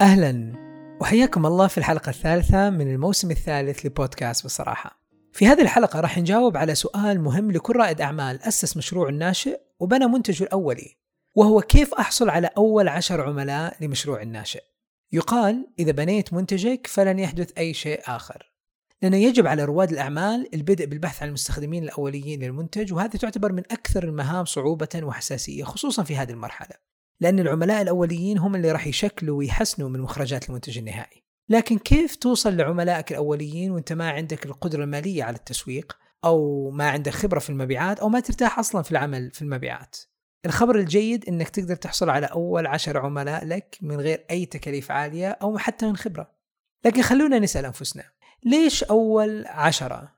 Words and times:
أهلا. 0.00 0.52
وحياكم 1.00 1.46
الله 1.46 1.66
في 1.66 1.78
الحلقة 1.78 2.10
الثالثة 2.10 2.70
من 2.70 2.94
الموسم 2.94 3.30
الثالث 3.30 3.86
لبودكاست 3.86 4.44
بصراحة. 4.44 5.00
في 5.32 5.46
هذه 5.46 5.62
الحلقة 5.62 6.00
راح 6.00 6.18
نجاوب 6.18 6.56
على 6.56 6.74
سؤال 6.74 7.20
مهم 7.20 7.50
لكل 7.50 7.76
رائد 7.76 8.00
أعمال 8.00 8.42
أسس 8.42 8.76
مشروع 8.76 9.10
ناشئ 9.10 9.60
وبنى 9.80 10.06
منتجه 10.06 10.44
الأولي 10.44 10.96
وهو 11.34 11.60
كيف 11.60 11.94
أحصل 11.94 12.28
على 12.28 12.50
أول 12.56 12.88
عشر 12.88 13.20
عملاء 13.20 13.76
لمشروع 13.80 14.22
الناشئ. 14.22 14.62
يقال 15.12 15.66
إذا 15.78 15.92
بنيت 15.92 16.32
منتجك 16.32 16.86
فلن 16.86 17.18
يحدث 17.18 17.52
أي 17.58 17.74
شيء 17.74 18.00
آخر. 18.06 18.52
لأنه 19.02 19.16
يجب 19.16 19.46
على 19.46 19.64
رواد 19.64 19.92
الأعمال 19.92 20.54
البدء 20.54 20.86
بالبحث 20.86 21.22
عن 21.22 21.28
المستخدمين 21.28 21.84
الأوليين 21.84 22.42
للمنتج 22.42 22.92
وهذا 22.92 23.18
تعتبر 23.18 23.52
من 23.52 23.62
أكثر 23.70 24.04
المهام 24.04 24.44
صعوبة 24.44 25.00
وحساسية 25.02 25.64
خصوصا 25.64 26.02
في 26.02 26.16
هذه 26.16 26.30
المرحلة. 26.30 26.88
لأن 27.20 27.38
العملاء 27.38 27.82
الأوليين 27.82 28.38
هم 28.38 28.54
اللي 28.54 28.72
راح 28.72 28.86
يشكلوا 28.86 29.38
ويحسنوا 29.38 29.88
من 29.88 30.00
مخرجات 30.00 30.48
المنتج 30.48 30.78
النهائي. 30.78 31.24
لكن 31.48 31.78
كيف 31.78 32.16
توصل 32.16 32.56
لعملائك 32.56 33.12
الأوليين 33.12 33.70
وأنت 33.70 33.92
ما 33.92 34.10
عندك 34.10 34.46
القدرة 34.46 34.84
المالية 34.84 35.24
على 35.24 35.36
التسويق 35.36 35.98
أو 36.24 36.70
ما 36.70 36.90
عندك 36.90 37.12
خبرة 37.12 37.38
في 37.38 37.50
المبيعات 37.50 38.00
أو 38.00 38.08
ما 38.08 38.20
ترتاح 38.20 38.58
أصلا 38.58 38.82
في 38.82 38.90
العمل 38.90 39.30
في 39.30 39.42
المبيعات؟ 39.42 39.96
الخبر 40.46 40.76
الجيد 40.78 41.28
إنك 41.28 41.48
تقدر 41.48 41.76
تحصل 41.76 42.10
على 42.10 42.26
أول 42.26 42.66
عشر 42.66 42.98
عملاء 42.98 43.44
لك 43.44 43.78
من 43.82 44.00
غير 44.00 44.24
أي 44.30 44.46
تكاليف 44.46 44.90
عالية 44.90 45.28
أو 45.28 45.58
حتى 45.58 45.86
من 45.86 45.96
خبرة. 45.96 46.30
لكن 46.84 47.02
خلونا 47.02 47.38
نسأل 47.38 47.64
أنفسنا 47.64 48.04
ليش 48.44 48.84
أول 48.84 49.46
عشرة؟ 49.46 50.14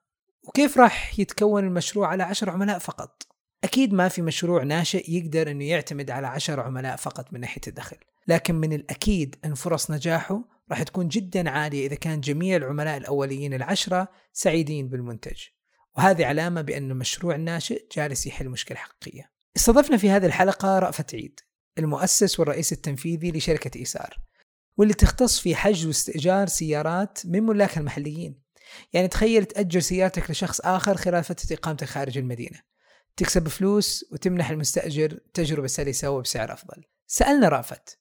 وكيف 0.49 0.79
راح 0.79 1.19
يتكون 1.19 1.65
المشروع 1.65 2.09
على 2.09 2.23
عشر 2.23 2.51
عملاء 2.51 2.79
فقط؟ 2.79 3.23
أكيد 3.65 3.93
ما 3.93 4.09
في 4.09 4.23
مشروع 4.23 4.63
ناشئ 4.63 5.11
يقدر 5.11 5.51
أنه 5.51 5.65
يعتمد 5.65 6.11
على 6.11 6.27
عشر 6.27 6.61
عملاء 6.61 6.97
فقط 6.97 7.33
من 7.33 7.41
ناحية 7.41 7.61
الدخل. 7.69 7.97
لكن 8.29 8.55
من 8.55 8.73
الأكيد 8.73 9.37
أن 9.45 9.55
فرص 9.55 9.91
نجاحه 9.91 10.45
راح 10.71 10.83
تكون 10.83 11.09
جدا 11.09 11.51
عالية 11.51 11.87
إذا 11.87 11.95
كان 11.95 12.21
جميع 12.21 12.57
العملاء 12.57 12.97
الأوليين 12.97 13.55
العشرة 13.55 14.09
سعيدين 14.33 14.89
بالمنتج. 14.89 15.39
وهذه 15.97 16.27
علامة 16.27 16.61
بأن 16.61 16.91
المشروع 16.91 17.35
الناشئ 17.35 17.87
جالس 17.97 18.27
يحل 18.27 18.49
مشكلة 18.49 18.79
حقيقية. 18.79 19.31
استضفنا 19.57 19.97
في 19.97 20.11
هذه 20.11 20.27
الحلقة 20.27 20.79
رأفت 20.79 21.15
عيد 21.15 21.41
المؤسس 21.79 22.41
والرئيس 22.41 22.73
التنفيذي 22.73 23.33
لشركة 23.33 23.79
إيسار 23.79 24.17
واللي 24.77 24.95
تختص 24.95 25.41
في 25.41 25.55
حجز 25.55 25.87
واستئجار 25.87 26.47
سيارات 26.47 27.19
من 27.25 27.43
ملاكها 27.43 27.81
المحليين. 27.81 28.41
يعني 28.93 29.09
تخيل 29.09 29.45
تأجر 29.45 29.81
سيارتك 29.81 30.31
لشخص 30.31 30.61
آخر 30.61 30.97
خلال 30.97 31.25
فترة 31.25 31.57
إقامتك 31.57 31.87
خارج 31.87 32.19
المدينة. 32.19 32.61
تكسب 33.17 33.49
فلوس 33.49 34.05
وتمنح 34.13 34.51
المستأجر 34.51 35.19
تجربة 35.35 35.67
سلسة 35.67 36.11
وبسعر 36.11 36.53
أفضل. 36.53 36.85
سألنا 37.07 37.49
رأفت 37.49 37.99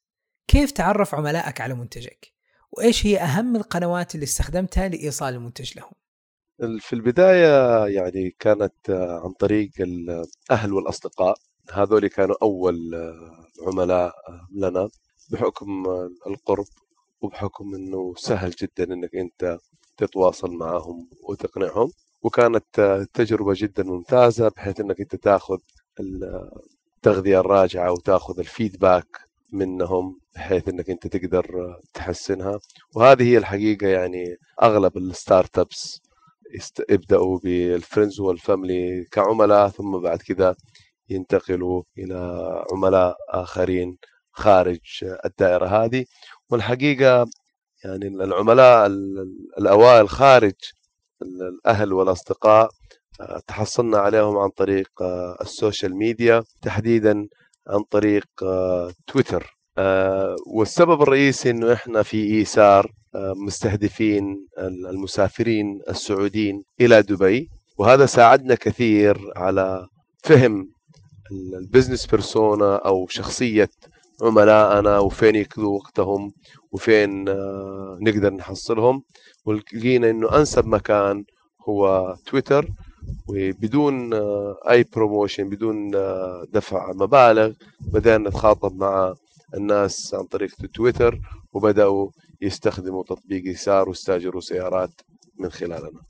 كيف 0.48 0.72
تعرف 0.72 1.16
عملائك 1.16 1.62
على 1.62 1.74
منتجك؟ 1.74 2.34
وإيش 2.72 3.06
هي 3.06 3.18
أهم 3.18 3.56
القنوات 3.56 4.16
اللي 4.16 4.24
استخدمتها 4.24 4.88
لإيصال 4.88 5.34
المنتج 5.34 5.78
لهم؟ 5.78 5.92
في 6.80 6.94
البداية 6.94 7.86
يعني 7.86 8.36
كانت 8.40 8.90
عن 9.24 9.32
طريق 9.32 9.72
الأهل 9.80 10.74
والأصدقاء. 10.74 11.38
هذول 11.72 12.08
كانوا 12.08 12.36
أول 12.42 12.76
عملاء 13.68 14.14
لنا 14.52 14.90
بحكم 15.32 15.86
القرب 16.28 16.66
وبحكم 17.22 17.76
أنه 17.76 18.14
سهل 18.18 18.52
جدا 18.52 18.94
أنك 18.94 19.16
أنت 19.16 19.58
تتواصل 19.98 20.52
معهم 20.52 21.10
وتقنعهم. 21.24 21.92
وكانت 22.22 23.08
تجربة 23.14 23.54
جدا 23.58 23.84
ممتازة 23.84 24.50
بحيث 24.50 24.80
أنك 24.80 25.00
أنت 25.02 25.16
تأخذ 25.16 25.58
التغذية 26.00 27.40
الراجعة 27.40 27.92
وتأخذ 27.92 28.40
ال 28.40 28.47
feedback 28.47 29.08
منهم 29.52 30.20
بحيث 30.36 30.70
إنك 30.70 30.90
أنت 30.90 31.08
تقدر 31.08 31.76
تحسنها. 31.94 32.60
وهذه 32.96 33.24
هي 33.24 33.38
الحقيقة 33.38 33.88
يعني 33.88 34.38
أغلب 34.64 34.98
ال 34.98 35.60
startups 35.60 36.02
يبداوا 36.90 37.40
بال 37.44 37.60
friends 37.60 38.20
وال 38.20 38.41
family 38.41 39.06
كعملاء 39.12 39.70
ثم 39.70 39.98
بعد 40.00 40.18
كذا 40.18 40.56
ينتقلوا 41.10 41.84
إلى 41.98 42.16
عملاء 42.74 43.16
آخرين 43.30 43.98
خارج 44.32 44.80
الدائرة 45.26 45.66
هذه. 45.68 46.06
والحقيقة 46.50 47.26
يعني 47.84 48.08
العملاء 48.08 48.88
الأوائل 49.60 50.10
خارج 50.10 50.54
الأهل 51.22 51.94
والأصدقاء 51.94 52.70
تحصلنا 53.48 53.98
عليهم 53.98 54.38
عن 54.38 54.50
طريق 54.50 54.90
ال 55.42 55.49
social 55.49 55.96
media 55.96 56.44
تحديدا 56.62 57.28
عن 57.68 57.84
طريق 57.92 58.26
تويتر. 59.08 59.58
والسبب 60.48 61.02
الرئيسي 61.02 61.50
إنه 61.50 61.74
إحنا 61.74 62.04
في 62.04 62.24
إيسار 62.38 62.92
مستهدفين 63.16 64.48
المسافرين 64.90 65.80
السعوديين 65.90 66.64
إلى 66.82 67.02
دبي 67.02 67.50
وهذا 67.78 68.06
ساعدنا 68.06 68.56
كثير 68.56 69.18
على 69.36 69.88
فهم 70.24 70.70
ال 71.32 71.40
business 71.40 72.06
persona 72.06 72.76
أو 72.76 73.08
شخصية 73.08 73.70
عملائنا 74.22 75.00
وفين 75.00 75.36
يقضوا 75.36 75.76
وقتهم 75.78 76.32
وفين 76.72 77.24
نقدر 78.02 78.34
نحصلهم. 78.34 79.04
ولقينا 79.50 80.10
إنه 80.10 80.38
أنسب 80.38 80.68
مكان 80.68 81.24
هو 81.70 82.16
تويتر 82.26 82.68
وبدون 83.28 84.14
أي 84.70 84.84
promotion 84.84 85.50
بدون 85.50 85.92
دفع 86.52 86.92
مبالغ 86.94 87.54
بدأنا 87.82 88.30
نتخاطب 88.30 88.76
مع 88.76 89.16
الناس 89.54 90.14
عن 90.14 90.24
طريق 90.24 90.56
تويتر 90.74 91.20
وبدأوا 91.54 92.10
يستخدموا 92.42 93.04
تطبيق 93.04 93.48
إيسار 93.48 93.90
واستأجروا 93.90 94.42
سيارات 94.42 95.02
من 95.40 95.50
خلالنا. 95.50 96.02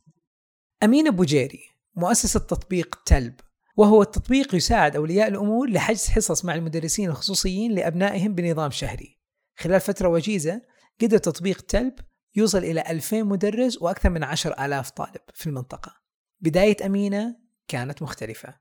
أمين 0.84 1.08
أبو 1.08 1.24
جيري 1.24 1.62
مؤسس 1.96 2.36
التطبيق 2.36 3.00
تلب 3.06 3.34
وهو 3.78 4.02
التطبيق 4.02 4.56
يساعد 4.56 4.96
أولياء 4.96 5.28
الأمور 5.28 5.70
لحجز 5.70 6.08
حصص 6.08 6.46
مع 6.46 6.56
المدرسين 6.56 7.10
الخصوصيين 7.10 7.72
لأبنائهم 7.72 8.34
بنظام 8.34 8.72
شهري. 8.72 9.18
خلال 9.58 9.80
فترة 9.80 10.08
وجيزة 10.10 10.62
قدر 11.02 11.18
تطبيق 11.18 11.62
تلب 11.62 11.94
يوصل 12.40 12.58
إلى 12.58 12.84
2000 12.90 13.24
مدرس 13.24 13.82
وأكثر 13.82 14.10
من 14.10 14.24
10000 14.24 14.90
طالب 14.90 15.22
في 15.34 15.48
المنطقة. 15.48 15.96
بداية 16.42 16.86
أمينة 16.86 17.36
كانت 17.68 18.02
مختلفة. 18.02 18.54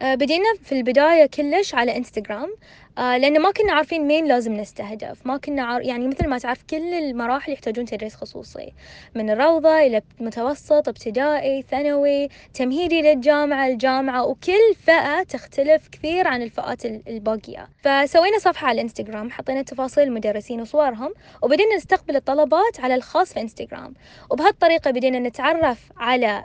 آه، 0.00 0.14
بدينا 0.14 0.54
في 0.62 0.72
البداية 0.72 1.26
كلش 1.26 1.74
على 1.74 1.96
انستغرام 1.96 2.56
آه 2.98 3.16
لأنه 3.16 3.38
ما 3.38 3.50
كنا 3.50 3.72
عارفين 3.72 4.06
مين 4.06 4.26
لازم 4.26 4.52
نستهدف. 4.52 5.26
ما 5.26 5.36
كنا 5.36 5.62
عار... 5.62 5.82
يعني 5.82 6.08
مثل 6.08 6.28
ما 6.28 6.38
تعرف 6.38 6.62
كل 6.70 6.94
المراحل 6.94 7.52
يحتاجون 7.52 7.84
تدريس 7.84 8.14
خصوصي. 8.14 8.72
من 9.14 9.30
الروضة 9.30 9.78
إلى 9.78 10.02
متوسط 10.20 10.88
ابتدائي 10.88 11.62
ثانوي 11.62 12.28
تمهيدي 12.54 13.02
للجامعة 13.02 13.66
الجامعة 13.66 14.26
وكل 14.26 14.74
فئة 14.86 15.22
تختلف 15.22 15.88
كثير 15.88 16.28
عن 16.28 16.42
الفئات 16.42 16.84
الباقية. 16.86 17.68
فسوينا 17.82 18.38
صفحة 18.38 18.66
على 18.66 18.74
الانستغرام 18.74 19.30
حطينا 19.30 19.62
تفاصيل 19.62 20.04
المدرسين 20.04 20.60
وصورهم 20.60 21.14
وبدينا 21.42 21.76
نستقبل 21.76 22.16
الطلبات 22.16 22.80
على 22.80 22.94
الخاص 22.94 23.32
في 23.32 23.40
انستغرام 23.40 23.94
وبهالطريقة 24.30 24.90
بدينا 24.90 25.18
نتعرف 25.18 25.78
على 25.96 26.44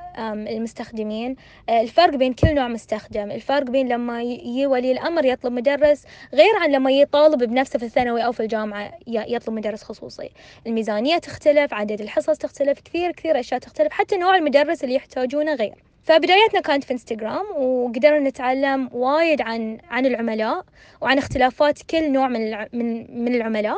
المستخدمين. 0.49 1.35
آه، 1.69 1.81
الفرق 1.81 2.15
بين 2.15 2.33
كل 2.33 2.55
نوع 2.55 2.67
مستخدم. 2.67 3.31
الفرق 3.31 3.63
بين 3.69 3.87
لما 3.87 4.21
يجي 4.23 4.65
ولي 4.67 4.91
الأمر 4.91 5.25
يطلب 5.25 5.53
مدرس 5.53 6.03
غير 6.33 6.40
عن 6.61 6.71
لما 6.71 6.91
يطالب 6.91 7.43
بنفسه 7.43 7.79
في 7.79 7.85
الثانوي 7.85 8.25
أو 8.25 8.31
في 8.31 8.39
الجامعة 8.39 8.91
يطلب 9.07 9.55
مدرس 9.55 9.83
خصوصي. 9.83 10.29
الميزانية 10.67 11.17
تختلف 11.17 11.73
عدد 11.73 12.01
الحصص 12.01 12.37
تختلف 12.37 12.79
كثير 12.79 13.11
كثير 13.11 13.39
أشياء 13.39 13.59
تختلف 13.59 13.93
حتى 13.93 14.17
نوع 14.17 14.35
المدرس 14.35 14.83
اللي 14.83 14.95
يحتاجونه 14.95 15.53
غير. 15.55 15.75
فبدايتنا 16.03 16.61
كانت 16.61 16.83
في 16.83 16.93
انستغرام 16.93 17.45
وقدرنا 17.57 18.29
نتعلم 18.29 18.89
وايد 18.93 19.41
عن 19.41 19.77
عن 19.89 20.05
العملاء 20.05 20.65
وعن 21.01 21.17
اختلافات 21.17 21.79
كل 21.89 22.11
نوع 22.11 22.27
من 22.27 22.57
من 22.73 23.23
من 23.23 23.35
العملاء. 23.35 23.77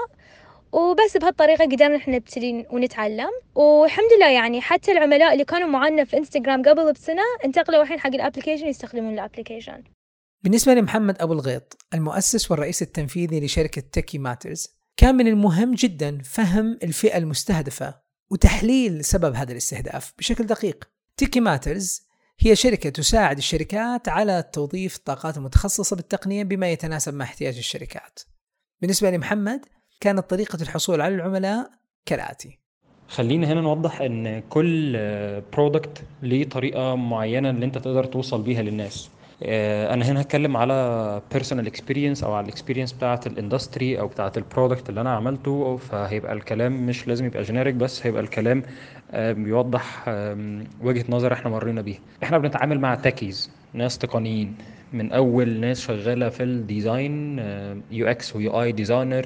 وبس 0.71 1.17
بهالطريقة 1.17 1.65
قدرنا 1.65 1.95
إحنا 1.95 2.15
نبتدي 2.15 2.65
ونتعلم. 2.71 3.29
والحمد 3.55 4.09
لله 4.17 4.29
يعني 4.29 4.61
حتى 4.61 4.91
العملاء 4.91 5.33
اللي 5.33 5.45
كانوا 5.45 5.67
معنا 5.67 6.03
في 6.03 6.17
انستغرام 6.17 6.61
قبل 6.61 6.93
بسنة 6.93 7.21
انتقلوا 7.45 7.83
الحين 7.83 7.99
حق 7.99 8.13
ال 8.13 8.18
application 8.18 8.67
يستخدمون 8.67 9.13
ال 9.13 9.19
application 9.19 9.83
بالنسبة 10.43 10.73
لمحمد 10.73 11.21
أبو 11.21 11.33
الغيط 11.33 11.77
المؤسس 11.93 12.51
والرئيس 12.51 12.81
التنفيذي 12.81 13.39
لشركة 13.39 13.81
Techie 13.81 14.17
Matters 14.17 14.67
كان 14.97 15.15
من 15.15 15.27
المهم 15.27 15.75
جدا 15.75 16.21
فهم 16.23 16.79
الفئة 16.83 17.17
المستهدفة 17.17 17.95
وتحليل 18.31 19.05
سبب 19.05 19.35
هذا 19.35 19.51
الاستهداف 19.51 20.13
بشكل 20.17 20.45
دقيق. 20.45 20.89
Techie 21.17 21.39
Matters 21.39 22.01
هي 22.39 22.55
شركة 22.55 22.89
تساعد 22.89 23.37
الشركات 23.37 24.09
على 24.09 24.43
توظيف 24.53 24.95
الطاقات 24.95 25.37
المتخصصة 25.37 25.95
بالتقنية 25.95 26.43
بما 26.43 26.71
يتناسب 26.71 27.13
مع 27.13 27.25
احتياج 27.25 27.57
الشركات. 27.57 28.19
بالنسبة 28.81 29.11
لمحمد 29.11 29.65
كانت 29.99 30.29
طريقة 30.29 30.61
الحصول 30.61 31.01
على 31.01 31.15
العملاء 31.15 31.71
كالآتي. 32.05 32.59
خلينا 33.07 33.47
هنا 33.47 33.61
نوضح 33.61 34.01
إن 34.01 34.39
كل 34.39 34.97
product 35.53 36.03
ليه 36.21 36.49
طريقة 36.49 36.95
معينة 36.95 37.49
اللي 37.49 37.65
أنت 37.65 37.77
تقدر 37.77 38.05
توصل 38.05 38.41
بيها 38.41 38.61
للناس. 38.61 39.09
أنا 39.45 40.05
هنا 40.05 40.21
هتكلم 40.21 40.57
على 40.57 41.21
personal 41.33 41.67
experience 41.67 42.23
أو 42.23 42.33
على 42.33 42.43
ال 42.45 42.50
experience 42.50 42.93
بتاعة 42.93 43.21
ال 43.27 43.35
industry 43.35 43.99
أو 43.99 44.07
بتاعة 44.07 44.31
ال 44.37 44.44
product 44.44 44.89
اللي 44.89 45.01
أنا 45.01 45.11
عملته. 45.15 45.77
فهيبقى 45.77 46.33
الكلام 46.33 46.85
مش 46.85 47.07
لازم 47.07 47.25
يبقى 47.25 47.43
generic 47.43 47.75
بس 47.75 48.05
هيبقى 48.05 48.21
الكلام 48.21 48.63
بيوضح 49.13 50.05
آم، 50.07 50.63
وجهة 50.81 51.05
نظر 51.09 51.33
إحنا 51.33 51.49
مرينا 51.51 51.81
بيها. 51.81 51.99
إحنا 52.23 52.37
بنتعامل 52.37 52.79
مع 52.79 52.95
techies 52.95 53.51
ناس 53.73 53.97
تقنيين. 53.97 54.55
من 54.93 55.11
أول 55.11 55.59
ناس 55.59 55.81
شغالة 55.81 56.29
في 56.29 56.43
ال 56.43 56.57
design 56.57 57.39
UX 57.91 58.35
و 58.35 58.61
UI 58.61 58.71
designer 58.71 59.25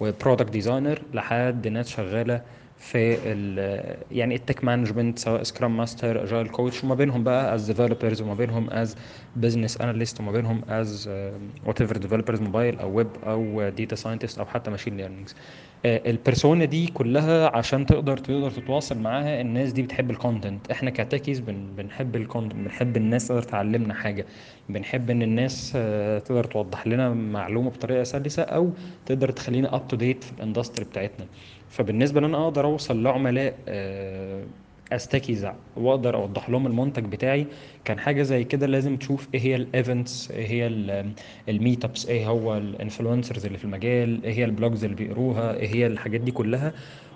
و 0.00 0.06
product 0.06 0.50
designer 0.50 1.02
لحد 1.14 1.68
ناس 1.68 1.88
شغالة 1.88 2.40
في 2.78 3.14
يعني 4.10 4.34
ال 4.34 4.40
tech 4.40 4.64
management 4.64 5.18
سواء 5.18 5.42
scrum 5.42 5.76
master 5.76 6.22
agile 6.24 6.48
coach 6.48 6.84
وما 6.84 6.94
بينهم 6.94 7.24
بقى 7.24 7.54
as 7.54 7.66
developers 7.66 8.22
وما 8.22 8.34
بينهم 8.34 8.70
as 8.70 8.96
business 9.36 9.80
analyst 9.80 10.20
وما 10.20 10.32
بينهم 10.32 10.62
as 10.68 11.08
whatever 11.66 11.96
developers 11.96 12.40
mobile 12.40 12.78
أو 12.80 12.96
ويب 12.96 13.08
أو 13.24 13.68
data 13.68 13.96
scientist 13.96 14.38
أو 14.38 14.46
حتى 14.46 14.70
machine 14.70 14.96
learnings 14.96 15.34
ال 15.84 15.94
persona 15.94 16.64
دي 16.64 16.86
كلها 16.86 17.56
عشان 17.56 17.86
تقدر 17.86 18.16
تقدر 18.16 18.50
تتواصل 18.50 18.98
معاها 18.98 19.40
الناس 19.40 19.72
دي 19.72 19.82
بتحب 19.82 20.10
ال 20.10 20.18
content 20.18 20.70
إحنا 20.70 20.90
ك 20.90 20.96
techies 20.96 21.40
بن 21.40 21.66
بنحب 21.76 22.16
ال 22.16 22.21
content 22.21 22.54
بنحب 22.64 22.96
الناس 22.96 23.28
تقدر 23.28 23.42
تعلمنا 23.42 23.94
حاجة. 23.94 24.26
بنحب 24.68 25.10
إن 25.10 25.22
الناس 25.22 25.72
آه، 25.76 26.18
تقدر 26.18 26.44
توضح 26.44 26.86
لنا 26.86 27.10
معلومة 27.14 27.70
بطريقة 27.70 28.02
سلسة 28.02 28.42
أو 28.42 28.70
تقدر 29.06 29.30
تخلينا 29.30 29.74
up 29.74 29.88
to 29.88 29.96
date 29.96 30.24
في 30.24 30.32
ال 30.32 30.38
industry 30.38 30.84
بتاعتنا. 30.84 31.26
فبالنسبة 31.68 32.20
إن 32.20 32.24
أنا 32.24 32.44
أقدر 32.44 32.64
أوصل 32.64 33.02
لعملاء 33.02 33.54
as 34.92 35.04
techies 35.04 35.48
وأقدر 35.76 36.14
أوضح 36.14 36.50
لهم 36.50 36.66
المنتج 36.66 37.04
بتاعي. 37.04 37.46
كان 37.84 37.98
حاجة 37.98 38.22
زي 38.22 38.44
كده 38.44 38.66
لازم 38.66 38.96
تشوف 38.96 39.28
إيه 39.34 39.40
هي 39.40 39.56
ال 39.56 39.67
events 39.67 40.30
إيه 40.30 40.46
هي 40.46 40.66
ال 41.48 41.55
meet 41.55 41.84
ups 41.84 42.06
إيه 42.06 42.26
هو 42.28 42.56
ال 42.56 42.63
influencers 42.63 43.46
اللي 43.46 43.58
في 43.58 43.64
المجال 43.64 44.24
إيه 44.24 44.32
هي 44.32 44.44
ال 44.44 44.51
blogs 44.51 44.84
اللي 44.84 44.96
بيقروها 44.96 45.54
إيه 45.56 45.68
هي 45.74 45.86
الحاجات 45.86 46.20
دي 46.20 46.30
كلها. 46.30 46.72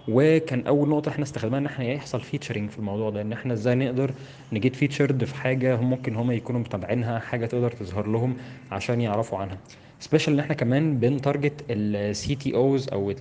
وكان 0.09 0.67
أول 0.67 0.89
نقطة 0.89 1.09
إحنا 1.09 1.25
استخدمناها 1.25 1.59
إن 1.61 1.67
إحنا 1.67 1.85
يحصل 1.85 2.21
featuring 2.21 2.71
في 2.71 2.79
الموضوع 2.79 3.11
ده. 3.11 3.23
إن 3.23 3.33
إحنا 3.33 3.53
إزاي 3.53 3.75
نقدر 3.75 4.11
ن 4.53 4.59
get 4.59 4.77
featured 4.77 5.25
في 5.25 5.35
حاجة 5.35 5.75
هم 5.77 5.91
ممكن 5.91 6.17
هم 6.17 6.31
يكونوا 6.33 6.61
متابعينها 6.61 7.19
حاجة 7.19 7.47
تقدر 7.47 7.71
تظهر 7.71 8.07
لهم 8.07 8.37
عشان 8.71 9.01
يعرفوا 9.01 9.39
عنها. 9.39 9.59
special 10.01 10.33
إن 10.35 10.41
إحنا 10.41 10.55
كمان 10.55 10.99
بن 10.99 11.65
target 11.71 12.35
ال 12.35 12.55
CTOs 12.55 12.89
أو 12.89 13.13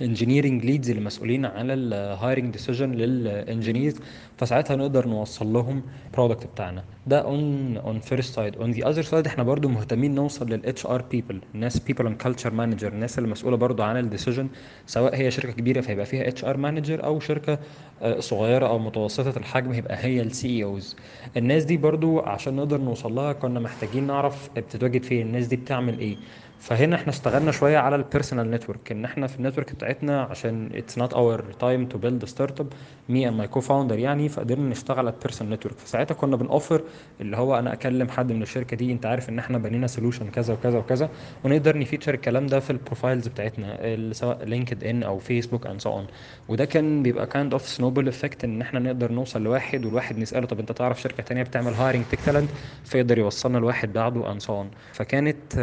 ال 0.00 0.05
engineering 0.05 0.64
leads 0.64 0.90
اللي 0.90 1.02
مسؤولين 1.02 1.44
على 1.44 1.74
ال 1.74 1.85
hiring 1.85 2.52
decision 2.52 2.92
لل 2.92 3.11
engineers 3.11 3.96
فساعتها 4.40 4.76
نقدر 4.76 5.06
نوصل 5.08 5.52
لهم 5.52 5.82
ال 6.06 6.11
product 6.11 6.46
بتاعنا. 6.46 6.84
ده 7.06 7.18
on 7.18 7.76
on 7.76 8.00
first 8.00 8.34
side 8.34 8.56
on 8.56 8.70
the 8.70 8.88
other 8.88 9.02
side 9.02 9.26
إحنا 9.26 9.44
برضو 9.44 9.68
مهتمين 9.68 10.14
نوصل 10.14 10.50
لل 10.50 10.86
HR 10.86 11.02
people 11.02 11.40
الناس 11.54 11.80
people 11.80 12.06
and 12.06 12.16
culture 12.16 12.52
manager 12.52 12.88
الناس 12.92 13.18
اللي 13.18 13.30
مسؤولة 13.30 13.56
برضو 13.56 13.82
عن 13.82 13.96
ال 13.96 14.02
decision 14.02 14.48
سواء 14.86 15.16
هي 15.16 15.30
شركة 15.30 15.52
كبيرة 15.52 15.80
فيبقى 15.80 16.06
فيها 16.06 16.28
HR 16.28 16.56
manager 16.56 17.04
أو 17.04 17.20
شركة 17.20 17.58
آه، 18.02 18.20
صغيرة 18.20 18.66
أو 18.66 18.78
متوسطة 18.78 19.38
الحجم 19.38 19.72
يبقى 19.72 19.96
هي 20.04 20.20
ال 20.20 20.64
CEOs 20.64 20.96
الناس 21.36 21.64
دي 21.64 21.76
برضو 21.76 22.20
عشان 22.20 22.56
نقدر 22.56 22.78
نوصل 22.80 23.14
لها 23.14 23.32
كنا 23.32 23.60
محتاجين 23.60 24.06
نعرف 24.06 24.50
بتتواجد 24.56 25.02
فين 25.02 25.26
الناس 25.26 25.46
دي 25.46 25.56
بتعمل 25.56 25.98
إيه. 25.98 26.16
فهنا 26.60 26.96
إحنا 26.96 27.08
اشتغلنا 27.12 27.52
شوية 27.52 27.78
على 27.78 27.96
ال 27.96 28.02
personal 28.02 28.50
network 28.50 28.92
إن 28.92 29.04
إحنا 29.04 29.26
في 29.26 29.36
ال 29.36 29.40
network 29.40 29.72
بتاعتنا 29.74 30.22
عشان 30.22 30.70
it's 30.74 30.98
not 30.98 31.14
our 31.14 31.44
time 31.60 31.86
to 31.86 31.98
build 31.98 32.24
startup 32.24 32.72
me 33.08 33.28
and 33.28 33.36
my 33.36 33.48
co-founder 33.48 33.98
يعني 33.98 34.28
فقدرنا 34.30 34.68
نشتغل 34.68 34.98
على 34.98 35.10
ال 35.10 35.15
personal 35.15 35.52
network 35.52 35.78
فساعتها 35.78 36.14
كنا 36.14 36.36
بنوفر 36.36 36.82
اللي 37.20 37.36
هو 37.36 37.58
أنا 37.58 37.72
أكلم 37.72 38.08
حد 38.08 38.32
من 38.32 38.42
الشركة 38.42 38.76
دي 38.76 38.92
أنت 38.92 39.06
عارف 39.06 39.28
إن 39.28 39.38
إحنا 39.38 39.58
بنينا 39.58 39.86
solution 39.86 40.30
كذا 40.30 40.54
وكذا 40.54 40.78
وكذا 40.78 41.10
ونقدر 41.44 41.78
ن 41.78 41.82
feature 41.82 42.14
الكلام 42.14 42.46
ده 42.46 42.60
في 42.60 42.70
ال 42.70 42.76
profiles 42.76 43.28
بتاعتنا 43.28 43.96
سواء 44.12 44.44
LinkedIn 44.44 45.02
أو 45.02 45.18
فيسبوك 45.18 45.66
and 45.66 45.80
so 45.80 45.92
on 45.92 46.06
وده 46.48 46.64
كان 46.64 47.02
بيبقى 47.02 47.26
kind 47.26 47.52
of 47.52 47.68
snowball 47.68 48.08
effect 48.08 48.44
إن 48.44 48.60
إحنا 48.60 48.80
نقدر 48.80 49.12
نوصل 49.12 49.42
لواحد 49.42 49.84
والواحد 49.86 50.18
نسأله 50.18 50.46
طب 50.46 50.58
أنت 50.60 50.72
تعرف 50.72 51.00
شركة 51.02 51.22
تانية 51.22 51.42
بتعمل 51.42 51.74
hiring 51.74 52.04
tech 52.06 52.20
talent 52.20 52.50
فيقدر 52.84 53.18
يوصلنا 53.18 53.58
لواحد 53.58 53.92
بعده 53.92 54.32
and 54.32 54.40
so 54.40 54.54
on 54.56 54.70
فكانت 54.92 55.54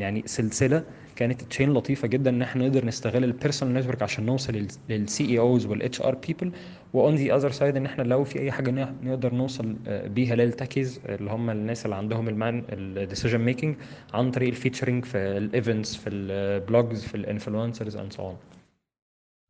يعني 0.00 0.22
سلسلة 0.26 0.82
كانت 1.16 1.42
chain 1.42 1.72
لطيفة 1.74 2.08
جدا 2.08 2.30
إن 2.30 2.42
إحنا 2.42 2.66
نقدر 2.66 2.84
نستغل 2.84 3.24
ال 3.24 3.30
personal 3.30 3.74
network 3.74 4.02
عشان 4.02 4.26
نوصل 4.26 4.68
لل 4.88 5.24
CEOs 5.24 5.38
وال 5.38 5.66
HR 5.66 6.02
people 6.02 6.14
و 6.14 6.52
on 6.92 7.14
the 7.14 7.36
other 7.36 7.50
side 7.50 7.76
إن 7.76 7.86
إحنا 7.86 8.02
لو 8.02 8.24
في 8.24 8.40
أي 8.40 8.52
حاجة 8.52 8.70
نقدر 9.02 9.34
نوصل 9.34 9.76
آه، 9.86 10.06
بيها 10.06 10.34
لل 10.36 10.50
techies 10.50 11.00
اللي 11.06 11.30
هم 11.30 11.50
الناس 11.50 11.84
اللي 11.84 11.96
عندهم 11.96 12.28
ال 12.28 12.35
main 12.35 12.64
ال 12.68 12.76
decision 12.76 13.40
making 13.40 13.76
عن 14.14 14.30
طريق 14.30 14.48
الفيتشرنج 14.48 15.04
في 15.04 15.18
الايفنتس 15.18 15.96
في 15.96 16.08
البلوجز 16.10 17.04
في 17.04 17.14
الانفلونسرز 17.14 17.96
اند 17.96 18.12
سو 18.12 18.32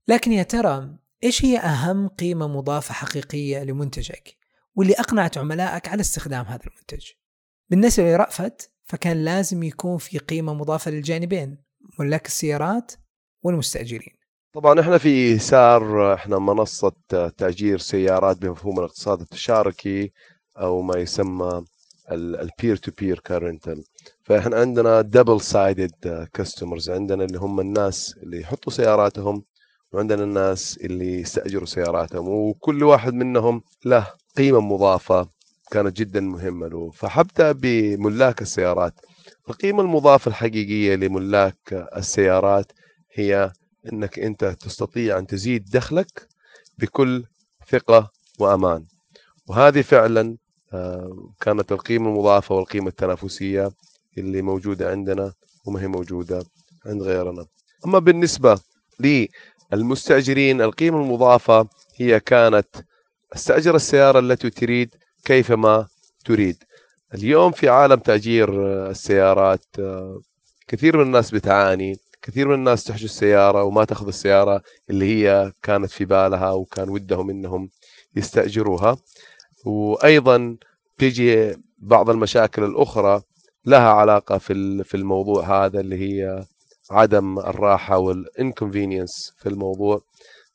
لكن 0.08 0.32
يا 0.32 0.42
ترى 0.42 0.88
إيش 1.24 1.44
هي 1.44 1.58
أهم 1.58 2.08
قيمة 2.08 2.48
مضافة 2.48 2.94
حقيقية 2.94 3.64
لمنتجك؟ 3.64 4.36
واللي 4.74 4.94
أقنعت 4.94 5.38
عملائك 5.38 5.88
على 5.88 6.00
استخدام 6.00 6.44
هذا 6.44 6.60
المنتج؟ 6.66 7.06
بالنسبة 7.70 8.12
لرأفت 8.12 8.70
فكان 8.84 9.24
لازم 9.24 9.62
يكون 9.62 9.98
في 9.98 10.18
قيمة 10.18 10.54
مضافة 10.54 10.90
للجانبين 10.90 11.58
ملاك 11.98 12.26
السيارات 12.26 12.92
والمستأجرين. 13.42 14.12
طبعا 14.52 14.80
إحنا 14.80 14.98
في 14.98 15.38
سار 15.38 16.14
إحنا 16.14 16.38
منصة 16.38 16.92
تأجير 17.38 17.78
سيارات 17.78 18.38
بمفهوم 18.38 18.78
الاقتصاد 18.78 19.20
التشاركي 19.20 20.12
أو 20.58 20.82
ما 20.82 20.98
يسمى 20.98 21.64
ال 22.12 22.25
peer 22.25 22.76
to 22.76 22.93
peer 22.98 23.19
car 23.19 23.40
rental 23.40 23.84
فإحنا 24.24 24.56
عندنا 24.56 25.00
double 25.00 25.40
sided 25.40 26.28
customers 26.32 26.90
عندنا 26.90 27.24
اللي 27.24 27.38
هم 27.38 27.60
الناس 27.60 28.14
اللي 28.22 28.40
يحطوا 28.40 28.72
سياراتهم 28.72 29.44
وعندنا 29.92 30.24
الناس 30.24 30.78
اللي 30.78 31.20
يستأجروا 31.20 31.66
سياراتهم 31.66 32.28
وكل 32.28 32.82
واحد 32.84 33.14
منهم 33.14 33.62
له 33.84 34.06
قيمة 34.36 34.60
مضافة 34.60 35.28
كانت 35.70 35.96
جدا 35.96 36.20
مهمة 36.20 36.68
له. 36.68 36.90
فحبدأ 36.90 37.52
بملاك 37.52 38.42
السيارات. 38.42 38.94
القيمة 39.48 39.82
المضافة 39.82 40.28
الحقيقية 40.28 40.94
لملاك 40.94 41.88
السيارات 41.96 42.72
هي 43.12 43.52
إنك 43.92 44.18
أنت 44.18 44.44
تستطيع 44.44 45.18
أن 45.18 45.26
تزيد 45.26 45.70
دخلك 45.70 46.28
بكل 46.78 47.24
ثقة 47.68 48.10
وأمان. 48.38 48.84
وهذه 49.46 49.82
فعلا 49.82 50.36
آه، 50.72 51.30
كانت 51.40 51.72
القيمة 51.72 52.08
المضافة 52.08 52.54
والقيمة 52.54 52.88
التنافسية 52.88 53.70
اللي 54.19 54.43
موجودة 54.43 54.91
عندنا 54.91 55.32
وما 55.67 55.82
هي 55.82 55.86
موجودة 55.86 56.44
عند 56.86 57.02
غيرنا. 57.02 57.46
أما 57.86 57.98
بالنسبة 57.98 58.58
للمستاجرين 59.72 60.60
القيمة 60.62 61.02
المضافة 61.02 61.69
هي 61.96 62.20
كانت 62.20 62.67
استأجر 63.34 63.76
السيارة 63.76 64.19
التي 64.19 64.50
تريد 64.50 64.94
كيفما 65.26 65.86
تريد. 66.24 66.64
اليوم 67.14 67.52
في 67.52 67.68
عالم 67.68 67.96
تأجير 67.96 68.48
آه، 68.66 68.90
السيارات 68.90 69.64
آه، 69.78 70.20
كثير 70.68 70.96
من 70.96 71.02
الناس 71.02 71.30
بتعاني 71.30 71.96
كثير 72.22 72.48
من 72.48 72.54
الناس 72.54 72.84
تحجز 72.84 73.04
السيارة 73.04 73.64
وما 73.64 73.84
تأخذ 73.84 74.06
السيارة 74.08 74.62
اللي 74.90 75.04
هي 75.04 75.52
كانت 75.62 75.90
في 75.90 76.04
بالها 76.04 76.50
وكان 76.52 76.88
ودهم 76.88 77.30
إنهم 77.30 77.70
يستأجروها. 78.16 78.96
وأيضا 79.64 80.56
تجي 80.98 81.56
بعض 81.78 82.10
المشاكل 82.10 82.64
الأخرى 82.64 83.22
لها 83.64 83.88
علاقة 83.90 84.38
في 84.38 84.84
في 84.84 84.96
الموضوع 84.96 85.66
هذا 85.66 85.80
اللي 85.80 85.96
هي 85.96 86.44
عدم 86.90 87.38
الراحة 87.38 87.98
والانكونفينينس 87.98 89.34
في 89.38 89.48
الموضوع. 89.48 90.02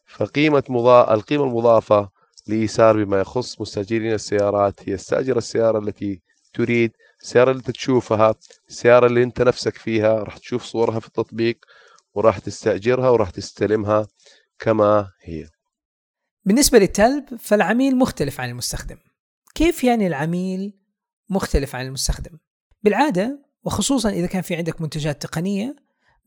فقيمة 0.07 0.63
مضا... 0.69 1.13
القيمة 1.13 1.43
المضافة 1.43 2.20
لإيسار 2.47 3.03
بما 3.03 3.19
يخص 3.19 3.61
مستأجرين 3.61 4.13
السيارات. 4.13 4.89
هي 4.89 4.95
استأجر 4.95 5.37
السيارة 5.37 5.79
التي 5.79 6.21
تريد 6.53 6.91
السيارة 7.21 7.51
اللي 7.51 7.63
تشوفها 7.63 8.35
السيارة 8.69 9.07
اللي 9.07 9.23
انت 9.23 9.41
نفسك 9.41 9.77
فيها. 9.77 10.13
راح 10.13 10.37
تشوف 10.37 10.63
صورها 10.63 10.99
في 10.99 11.07
التطبيق 11.07 11.65
وراح 12.13 12.39
تستأجرها 12.39 13.09
وراح 13.09 13.29
تستلمها 13.29 14.07
كما 14.59 15.11
هي. 15.21 15.47
بالنسبة 16.45 16.79
للتلب 16.79 17.35
فالعميل 17.39 17.97
مختلف 17.97 18.41
عن 18.41 18.49
المستخدم. 18.49 18.97
كيف 19.55 19.83
يعني 19.83 20.07
العميل 20.07 20.73
مختلف 21.29 21.75
عن 21.75 21.85
المستخدم؟ 21.85 22.37
بالعادة 22.83 23.45
وخصوصا 23.63 24.09
إذا 24.09 24.27
كان 24.27 24.41
في 24.41 24.55
عندك 24.55 24.81
منتجات 24.81 25.21
تقنية 25.21 25.75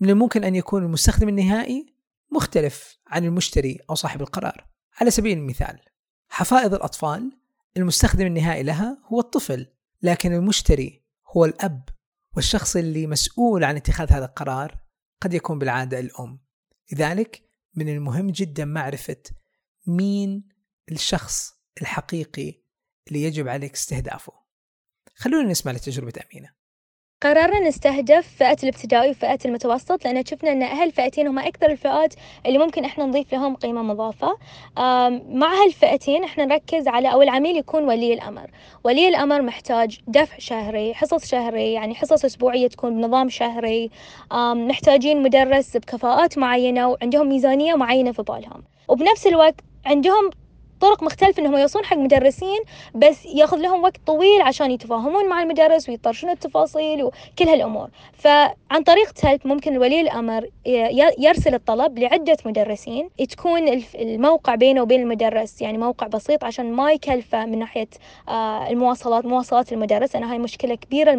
من 0.00 0.10
الممكن 0.10 0.44
أن 0.44 0.54
يكون 0.54 0.82
المستخدم 0.84 1.28
النهائي 1.28 1.86
مختلف 2.32 2.98
عن 3.06 3.24
المشتري 3.24 3.78
أو 3.90 3.94
صاحب 3.94 4.20
القرار. 4.20 4.66
على 5.00 5.10
سبيل 5.10 5.38
المثال 5.38 5.80
حفائض 6.34 6.74
الأطفال 6.74 7.32
المستخدم 7.76 8.26
النهائي 8.26 8.62
لها 8.62 8.98
هو 9.06 9.20
الطفل 9.20 9.66
لكن 10.02 10.32
المشتري 10.32 11.02
هو 11.26 11.44
الأب 11.44 11.88
والشخص 12.36 12.76
اللي 12.76 13.06
مسؤول 13.06 13.64
عن 13.64 13.76
اتخاذ 13.76 14.12
هذا 14.12 14.24
القرار 14.24 14.78
قد 15.20 15.34
يكون 15.34 15.58
بالعادة 15.58 16.00
الأم. 16.00 16.40
لذلك 16.92 17.42
من 17.74 17.88
المهم 17.88 18.30
جدا 18.30 18.64
معرفة 18.64 19.22
مين 19.86 20.48
الشخص 20.90 21.54
الحقيقي 21.80 22.62
اللي 23.08 23.22
يجب 23.22 23.48
عليك 23.48 23.74
استهدافه. 23.74 24.32
خلونا 25.14 25.50
نسمع 25.50 25.72
لتجربة 25.72 26.12
أمينة. 26.32 26.48
قررنا 27.22 27.60
نستهدف 27.60 28.28
فئة 28.38 28.56
الابتدائي 28.62 29.10
وفئة 29.10 29.38
المتوسط 29.44 30.04
لأن 30.04 30.24
شفنا 30.24 30.52
أن 30.52 30.62
هالفئتين 30.62 31.26
هم 31.26 31.38
أكثر 31.38 31.70
الفئات 31.70 32.14
اللي 32.46 32.58
ممكن 32.58 32.84
إحنا 32.84 33.04
نضيف 33.04 33.32
لهم 33.32 33.56
قيمة 33.56 33.82
مضافة. 33.82 34.38
مع 35.28 35.62
هالفئتين 35.64 36.24
إحنا 36.24 36.44
نركز 36.44 36.88
على 36.88 37.12
أو 37.12 37.22
العميل 37.22 37.56
يكون 37.56 37.84
ولي 37.84 38.14
الأمر. 38.14 38.50
ولي 38.84 39.08
الأمر 39.08 39.42
محتاج 39.42 40.00
دفع 40.06 40.38
شهري 40.38 40.94
حصص 40.94 41.26
شهري 41.30 41.72
يعني 41.72 41.94
حصص 41.94 42.24
أسبوعية 42.24 42.68
تكون 42.68 42.96
بنظام 42.96 43.28
شهري. 43.28 43.90
محتاجين 44.54 45.22
مدرس 45.22 45.76
بكفاءات 45.76 46.38
معينة 46.38 46.88
وعندهم 46.88 47.28
ميزانية 47.28 47.74
معينة 47.74 48.12
في 48.12 48.22
بالهم. 48.22 48.64
وبنفس 48.88 49.26
الوقت 49.26 49.54
عندهم 49.86 50.30
طرق 50.84 51.02
مختلفة 51.02 51.40
إنهم 51.42 51.56
يوصلون 51.56 51.84
حق 51.84 51.96
مدرسين 51.96 52.60
بس 52.94 53.26
ياخذ 53.26 53.56
لهم 53.56 53.82
وقت 53.82 53.96
طويل 54.06 54.42
عشان 54.42 54.70
يتفاهمون 54.70 55.28
مع 55.28 55.42
المدرس 55.42 55.88
ويطرشون 55.88 56.30
التفاصيل 56.30 57.02
وكل 57.02 57.48
هالأمور. 57.48 57.88
فعن 58.12 58.82
طريق 58.86 59.12
تلت 59.12 59.46
ممكن 59.46 59.78
ولي 59.78 60.00
الأمر 60.00 60.48
يرسل 61.18 61.54
الطلب 61.54 61.98
لعدة 61.98 62.36
مدرسين. 62.44 63.08
تكون 63.30 63.82
الموقع 63.94 64.54
بينه 64.54 64.82
وبين 64.82 65.02
المدرس 65.02 65.62
يعني 65.62 65.78
موقع 65.78 66.06
بسيط 66.06 66.44
عشان 66.44 66.72
ما 66.72 66.92
يكلفه 66.92 67.46
من 67.46 67.58
ناحية 67.58 67.88
آه، 68.28 68.68
المواصلات 68.68 69.24
مواصلات 69.24 69.72
المدرس 69.72 70.14
لأن 70.16 70.24
هاي 70.24 70.38
مشكلة 70.38 70.74
كبيرة 70.74 71.10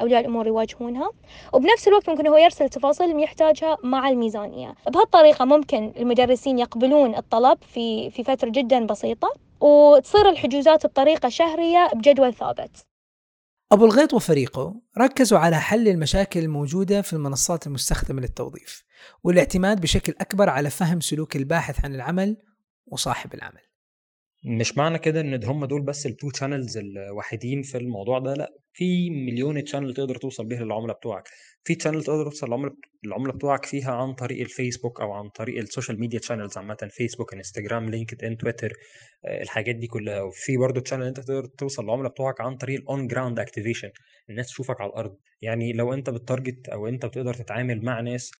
اولياء 0.00 0.20
الأمور 0.20 0.46
يواجهونها. 0.46 1.10
وبنفس 1.52 1.88
الوقت 1.88 2.10
ممكن 2.10 2.26
هو 2.26 2.36
يرسل 2.36 2.64
التفاصيل 2.64 3.10
اللي 3.10 3.22
يحتاجها 3.22 3.76
مع 3.82 4.08
الميزانية. 4.08 4.74
بهالطريقة 4.88 5.44
ممكن 5.44 5.92
المدرسين 5.96 6.58
يقبلون 6.58 7.14
الطلب 7.14 7.58
في 7.74 8.10
في 8.10 8.24
فترة 8.24 8.48
جدا 8.48 8.86
بسيطة. 8.86 9.01
بسيطة 9.02 9.32
وتصير 9.60 10.28
الحجوزات 10.28 10.86
بطريقة 10.86 11.28
شهرية 11.28 11.90
بجدول 11.94 12.34
ثابت. 12.34 12.86
أبو 13.72 13.84
الغيط 13.84 14.14
وفريقه 14.14 14.80
ركزوا 14.98 15.38
على 15.38 15.60
حل 15.60 15.88
المشاكل 15.88 16.40
الموجودة 16.40 17.02
في 17.02 17.12
المنصات 17.12 17.66
المستخدمة 17.66 18.20
للتوظيف 18.20 18.84
والاعتماد 19.24 19.80
بشكل 19.80 20.14
أكبر 20.20 20.48
على 20.48 20.70
فهم 20.70 21.00
سلوك 21.00 21.36
الباحث 21.36 21.84
عن 21.84 21.94
العمل 21.94 22.36
وصاحب 22.86 23.34
العمل. 23.34 23.60
مش 24.44 24.78
معنى 24.78 24.98
كده 24.98 25.20
إن 25.20 25.44
هم 25.44 25.64
دول 25.64 25.82
بس 25.82 26.06
ال 26.06 26.12
two 26.12 26.30
channels 26.30 26.78
الوحيدين 26.78 27.62
في 27.62 27.78
الموضوع 27.78 28.18
ده 28.18 28.34
لأ. 28.34 28.52
في 28.74 29.10
مليون 29.10 29.64
channel 29.64 29.94
تقدر 29.94 30.16
توصل 30.16 30.46
بيها 30.46 30.64
للعملاء 30.64 30.96
بتوعك. 30.96 31.28
في 31.64 31.74
channel 31.74 32.04
تقدر 32.04 32.24
توصل 32.24 32.46
للعملاء 32.46 32.74
العملاء 33.04 33.36
بتوعك 33.36 33.64
فيها 33.64 33.92
عن 33.92 34.14
طريق 34.14 34.40
الفيسبوك 34.40 35.00
أو 35.00 35.12
عن 35.12 35.28
طريق 35.28 35.58
ال 35.58 35.64
social 35.64 36.00
media 36.00 36.18
channels 36.18 36.58
عامه 36.58 36.88
فيسبوك 36.90 37.34
إنستجرام 37.34 37.90
LinkedIn 37.90 38.36
تويتر 38.36 38.72
الحاجات 39.24 39.76
دي 39.76 39.86
كلها. 39.86 40.22
وفي 40.22 40.56
برضه 40.56 40.80
channel 40.80 41.06
أنت 41.06 41.20
تقدر 41.20 41.44
توصل 41.44 41.84
للعملاء 41.84 42.10
بتوعك 42.10 42.40
عن 42.40 42.56
طريق 42.56 42.80
ال 42.80 42.89
on 42.89 43.06
ground 43.06 43.38
activation 43.38 43.90
الناس 44.30 44.46
تشوفك 44.46 44.80
على 44.80 44.90
الأرض. 44.90 45.16
يعني 45.42 45.72
لو 45.72 45.94
أنت 45.94 46.10
ب 46.10 46.18
target 46.18 46.68
أو 46.68 46.88
أنت 46.88 47.06
بتقدر 47.06 47.34
تتعامل 47.34 47.84
مع 47.84 48.00
ناس 48.00 48.30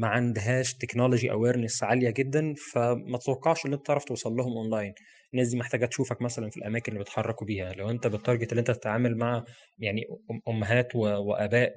ما 0.00 0.08
عندهاش 0.08 0.74
technology 0.74 1.30
awareness 1.30 1.82
عالية 1.82 2.10
جدا 2.10 2.54
فما 2.72 3.18
تتوقعش 3.18 3.66
إن 3.66 3.72
أنت 3.72 3.86
تعرف 3.86 4.04
توصل 4.04 4.32
لهم 4.32 4.52
اونلاين 4.52 4.94
الناس 5.34 5.48
دي 5.48 5.56
محتاجة 5.56 5.86
تشوفك 5.86 6.22
مثلا 6.22 6.50
في 6.50 6.56
الأماكن 6.56 6.92
اللي 6.92 6.98
بيتحركوا 7.04 7.46
بيها. 7.46 7.72
لو 7.72 7.90
أنت 7.90 8.06
بال 8.06 8.17
target 8.17 8.50
اللي 8.52 8.60
أنت 8.60 8.70
تتعامل 8.70 9.16
مع 9.16 9.44
يعني 9.78 10.04
أمهات 10.48 10.96
وآباء 10.96 11.74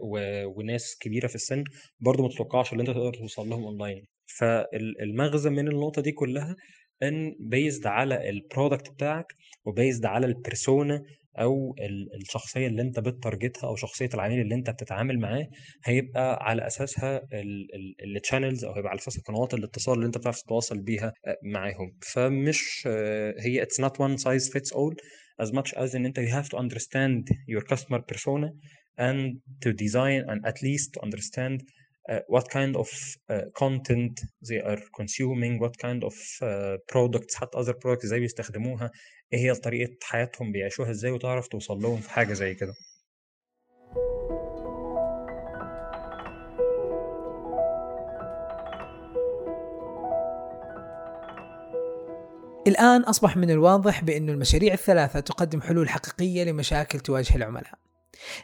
وناس 0.58 0.98
كبيرة 1.02 1.28
في 1.28 1.36
السن 1.36 1.64
برضو 2.00 2.24
ما 2.24 2.30
تتوقعش 2.30 2.74
ان 2.74 2.80
أنت 2.80 2.90
تقدر 2.90 3.14
توصل 3.14 3.50
لهم 3.50 3.64
اونلاين 3.64 4.06
فالمغزى 4.38 5.50
من 5.50 5.68
النقطة 5.68 6.02
دي 6.02 6.12
كلها 6.12 6.56
إن 7.04 7.36
based 7.40 7.88
على 7.88 8.30
ال 8.30 8.37
product 8.37 8.90
بتاعك 8.92 9.26
و 9.66 9.73
based 9.73 10.06
على 10.06 10.26
ال 10.28 10.37
persona 10.37 11.04
أو 11.40 11.76
الشخصية 12.22 12.68
اللي 12.68 12.82
أنت 12.82 13.00
ب 13.00 13.08
target 13.08 13.59
ها 13.59 13.68
أو 13.68 13.76
شخصية 13.76 14.10
العميل 14.14 14.40
اللي 14.42 14.56
أنت 14.56 14.70
بتتعامل 14.70 15.20
معاه 15.20 15.48
هيبقى 15.86 16.38
على 16.42 16.68
أساسها 16.68 17.22
ال 18.04 18.11
channels 18.11 18.66
أو 18.66 18.74
هيبقى 18.74 18.90
على 18.90 19.00
أساس 19.00 19.20
قنوات 19.20 19.54
الاتصال 19.54 19.96
اللي 19.96 20.06
أنت 20.06 20.18
بتعرف 20.18 20.42
تتواصل 20.42 20.80
بيها 20.82 21.14
معاهم. 21.44 21.98
فمش 22.02 22.88
هي 23.40 23.62
it's 23.62 23.80
not 23.80 24.00
one 24.02 24.18
size 24.18 24.50
fits 24.52 24.74
all 24.74 24.96
as 25.44 25.48
much 25.48 25.72
as 25.78 25.96
إن 25.96 26.06
أنت 26.06 26.20
you 26.20 26.30
have 26.30 26.48
to 26.50 26.58
understand 26.58 27.24
your 27.50 27.64
customer 27.76 28.00
persona 28.14 28.50
and 29.00 29.38
to 29.66 29.70
design 29.74 30.22
and 30.32 30.40
at 30.52 30.58
least 30.64 30.90
to 30.94 31.02
understand 31.08 31.58
uh, 32.10 32.20
what 32.36 32.46
kind 32.50 32.76
of 32.76 32.90
uh, 33.32 33.42
content 33.64 34.16
they 34.50 34.60
are 34.72 34.82
consuming 35.00 35.60
what 35.64 35.76
kind 35.86 36.04
of 36.04 36.16
uh, 36.42 36.78
products 36.92 37.36
حتى 37.36 37.58
other 37.58 37.74
products 37.74 38.04
إزاي 38.04 38.20
بيستخدموها 38.20 38.92
إيه 39.34 39.40
هي 39.40 39.54
طريقة 39.56 39.98
حياتهم 40.04 40.52
بيعيشوها 40.52 40.92
إزاي 40.92 41.12
وتعرف 41.12 41.48
توصل 41.48 41.78
لهم 41.82 42.02
في 42.02 42.10
حاجة 42.10 42.34
زي 42.34 42.56
كده 42.56 42.74
الآن 52.68 53.02
أصبح 53.02 53.38
من 53.38 53.50
الواضح 53.52 54.04
بأن 54.04 54.30
المشاريع 54.30 54.74
الثلاثة 54.74 55.20
تقدم 55.20 55.62
حلول 55.62 55.90
حقيقية 55.90 56.44
لمشاكل 56.44 57.00
تواجه 57.00 57.36
العملاء 57.36 57.74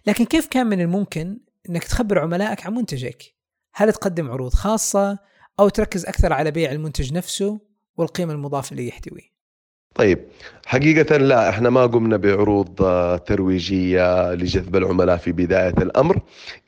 لكن 0.07 0.25
كيف 0.25 0.47
كان 0.47 0.67
من 0.67 0.81
الممكن 0.81 1.39
أنك 1.69 1.83
تخبر 1.83 2.19
عملائك 2.19 2.65
عن 2.65 2.73
منتجك؟ 2.73 3.42
هل 3.73 3.93
تقدم 3.93 4.31
عروض 4.31 4.53
خاصة 4.53 5.17
أو 5.59 5.69
تركز 5.69 6.05
أكثر 6.05 6.33
على 6.33 6.51
بيع 6.51 6.71
المنتج 6.71 7.13
نفسه 7.13 7.59
والقيمة 7.97 8.33
المضافة 8.33 8.71
اللي 8.71 8.87
يحتويه؟ 8.87 9.33
طيب 9.95 10.19
حقيقة 10.65 11.17
لا 11.17 11.49
إحنا 11.49 11.69
ما 11.69 11.85
قمنا 11.85 12.17
بعروض 12.17 12.81
آه، 12.81 13.17
ترويجية 13.17 14.33
لجذب 14.33 14.75
العملاء 14.75 15.17
في 15.17 15.31
بداية 15.31 15.73
الأمر 15.77 16.19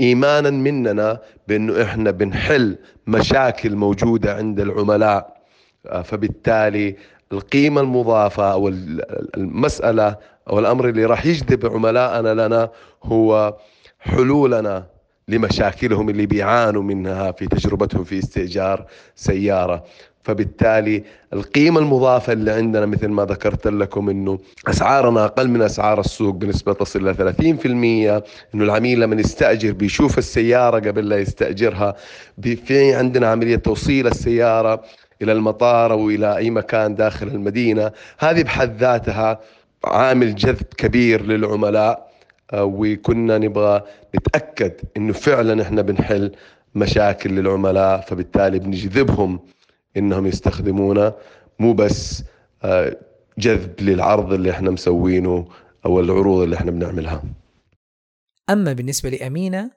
إيمانا 0.01 0.49
مننا 0.49 1.21
بأنه 1.47 1.83
إحنا 1.83 2.11
بنحل 2.11 2.77
مشاكل 3.07 3.75
موجودة 3.75 4.35
عند 4.35 4.59
العملاء 4.59 5.41
آه، 5.87 6.01
فبالتالي 6.01 6.95
القيمة 7.31 7.81
المضافة 7.81 8.51
أو 8.51 8.67
المسألة 9.37 10.17
أو 10.49 10.59
الأمر 10.59 10.89
اللي 10.89 11.05
راح 11.05 11.25
يجذب 11.25 11.65
عملائنا 11.65 12.47
لنا 12.47 12.69
هو 13.03 13.57
حلولنا 13.99 14.94
لمشاكلهم 15.27 16.09
اللي 16.09 16.25
بيعانوا 16.25 16.83
منها 16.83 17.31
في 17.31 17.47
تجربتهم 17.47 18.03
في 18.03 18.19
استئجار 18.19 18.85
سيارة. 19.15 19.83
فبالتالي 20.23 21.03
القيمة 21.33 21.79
المضافة 21.79 22.33
اللي 22.33 22.51
عندنا 22.51 22.85
مثل 22.85 23.07
ما 23.07 23.25
ذكرت 23.25 23.67
لكم 23.67 24.09
إنه 24.09 24.39
أسعارنا 24.67 25.25
أقل 25.25 25.47
من 25.47 25.61
أسعار 25.61 25.99
السوق 25.99 26.35
بنسبة 26.35 26.73
تصل 26.73 26.99
إلى 27.09 27.13
30% 27.13 28.23
إنه 28.55 28.63
العميل 28.63 28.99
لما 28.99 29.15
يستأجر 29.15 29.71
بيشوف 29.71 30.17
السيارة 30.17 30.79
قبل 30.89 31.09
لا 31.09 31.17
يستأجرها. 31.17 31.95
في 32.41 32.93
عندنا 32.93 33.27
عملية 33.27 33.55
توصيل 33.55 34.07
السيارة 34.07 34.83
إلى 35.21 35.31
المطار 35.31 35.91
أو 35.91 36.09
إلى 36.09 36.37
أي 36.37 36.49
مكان 36.49 36.95
داخل 36.95 37.27
المدينة. 37.27 37.91
هذه 38.19 38.43
بحد 38.43 38.77
ذاتها 38.77 39.39
عامل 39.83 40.35
جذب 40.35 40.65
كبير 40.77 41.25
للعملاء. 41.25 42.04
وكنا 42.53 43.37
نبغى 43.37 43.83
نتأكد 44.15 44.73
إنه 44.97 45.13
فعلا 45.13 45.61
إحنا 45.61 45.81
بنحل 45.81 46.31
مشاكل 46.75 47.29
للعملاء 47.29 48.01
فبالتالي 48.01 48.59
بنجذبهم 48.59 49.39
إنهم 49.97 50.25
يستخدمونا 50.25 51.13
مو 51.59 51.73
بس 51.73 52.23
آه، 52.63 52.97
جذب 53.37 53.81
للعرض 53.81 54.33
اللي 54.33 54.51
إحنا 54.51 54.71
مسوينه 54.71 55.47
أو 55.85 55.99
العروض 55.99 56.41
اللي 56.41 56.55
إحنا 56.55 56.71
بنعملها. 56.71 57.23
أما 58.49 58.73
بالنسبة 58.73 59.09
لأمينة؟ 59.09 59.71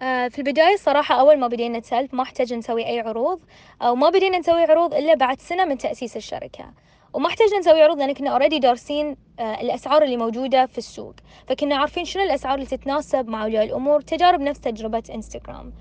آه، 0.00 0.28
في 0.28 0.38
البداية 0.38 0.74
الصراحة 0.74 1.20
أول 1.20 1.38
ما 1.38 1.46
بدينا 1.46 1.78
نسلف 1.78 2.14
ما 2.14 2.22
احتاج 2.22 2.54
نسوي 2.54 2.86
أي 2.86 3.00
عروض 3.00 3.40
أو 3.82 3.94
ما 3.94 4.10
بدينا 4.10 4.38
نسوي 4.38 4.62
عروض 4.62 4.94
إلا 4.94 5.14
بعد 5.14 5.40
سنة 5.40 5.64
من 5.64 5.78
تأسيس 5.78 6.16
الشركة. 6.16 6.72
وما 7.14 7.26
احتاجنا 7.28 7.58
نسوي 7.58 7.82
عروض 7.82 7.98
لأن 7.98 8.12
كنا 8.14 8.30
اوريدي 8.30 8.58
دارسين 8.58 9.16
آه، 9.38 9.60
الأسعار 9.60 10.02
اللي 10.02 10.16
موجودة 10.16 10.66
في 10.66 10.78
السوق. 10.78 11.14
فكنا 11.48 11.76
عارفين 11.76 12.04
شنو 12.04 12.22
الأسعار 12.22 12.54
اللي 12.54 12.66
تتناسب 12.66 13.28
مع 13.28 13.42
أولياء 13.42 13.64
الأمور 13.64 14.00
تجارب 14.00 14.40
نفس 14.40 14.60
تجربة 14.60 15.02
انستغرام 15.14 15.72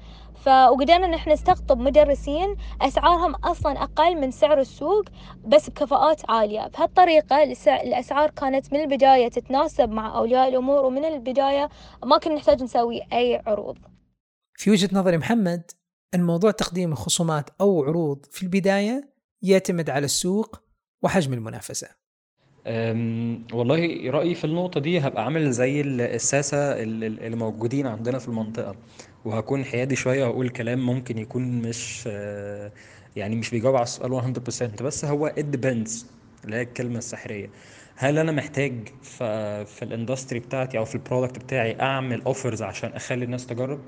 فقدرنا 0.41 1.05
إن 1.05 1.13
إحنا 1.13 1.33
نستقطب 1.33 1.79
مدرسين 1.79 2.55
أسعارهم 2.81 3.35
أصلا 3.35 3.83
أقل 3.83 4.15
من 4.21 4.31
سعر 4.31 4.59
السوق 4.59 5.03
بس 5.45 5.69
بكفاءات 5.69 6.29
عالية. 6.29 6.67
بهالطريقة 6.67 7.43
الأسعار 7.67 8.29
كانت 8.29 8.73
من 8.73 8.79
البداية 8.79 9.27
تتناسب 9.27 9.89
مع 9.89 10.17
أولياء 10.17 10.47
الأمور 10.50 10.85
ومن 10.85 11.05
البداية 11.05 11.69
ما 12.05 12.17
كنا 12.17 12.35
نحتاج 12.35 12.63
نسوي 12.63 13.01
أي 13.13 13.41
عروض. 13.47 13.77
في 14.55 14.71
وجهة 14.71 14.89
نظري 14.93 15.17
محمد 15.17 15.71
الموضوع 16.13 16.51
تقديم 16.51 16.91
الخصومات 16.91 17.50
أو 17.61 17.83
عروض 17.83 18.25
في 18.31 18.43
البداية 18.43 19.11
يعتمد 19.41 19.89
على 19.89 20.05
السوق 20.05 20.61
وحجم 21.01 21.34
المنافسة. 21.34 21.88
والله 23.53 24.12
رأيي 24.12 24.36
في 24.36 24.43
النقطة 24.46 24.79
دي 24.79 25.00
هبقى 25.00 25.24
عامل 25.24 25.51
زي 25.51 25.81
الساسة 25.81 26.58
اللي 26.84 27.36
موجودين 27.36 27.88
عندنا 27.88 28.20
في 28.20 28.27
المنطقة 28.27 28.75
وهكون 29.25 29.65
حيادي 29.65 29.96
شوية 29.96 30.25
وأقول 30.25 30.50
كلام 30.50 30.86
ممكن 30.86 31.17
يكون 31.17 31.62
مش 31.62 32.03
آه، 32.08 32.72
يعني 33.15 33.36
مش 33.36 33.50
بيجاوب 33.50 33.75
على 33.75 33.84
السؤال 33.84 34.12
100% 34.12 34.84
بس 34.84 35.05
هو 35.05 35.29
it 35.38 35.55
depends 35.55 36.05
اللي 36.46 36.55
هي 36.55 36.62
الكلمة 36.62 36.98
السحرية. 36.98 37.50
هل 37.96 38.17
أنا 38.17 38.31
محتاج 38.31 38.88
في 39.65 39.79
ال 39.83 39.90
industry 39.90 40.39
بتاعتي 40.39 40.77
أو 40.77 40.86
في 40.86 40.96
ال 40.95 41.01
product 41.01 41.39
بتاعي 41.39 41.79
أعمل 41.81 42.22
offers 42.21 42.61
عشان 42.62 42.93
أخلي 42.93 43.25
الناس 43.25 43.48
تجرب؟ 43.48 43.79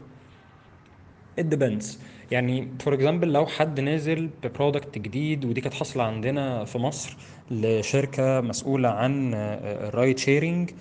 It 1.39 1.43
depends. 1.55 1.85
يعني 2.31 2.67
for 2.79 2.93
example 2.93 3.33
لو 3.33 3.45
حد 3.45 3.79
نازل 3.79 4.29
ب 4.43 4.50
product 4.50 4.97
جديد 4.97 5.45
ودي 5.45 5.61
كانت 5.61 5.73
حاصلة 5.73 6.03
عندنا 6.03 6.65
في 6.65 6.77
مصر 6.77 7.17
لشركة 7.51 8.41
مسؤولة 8.41 8.89
عن 8.89 9.33
ال 9.33 9.50
ride 9.50 10.17
sharing 10.19 10.71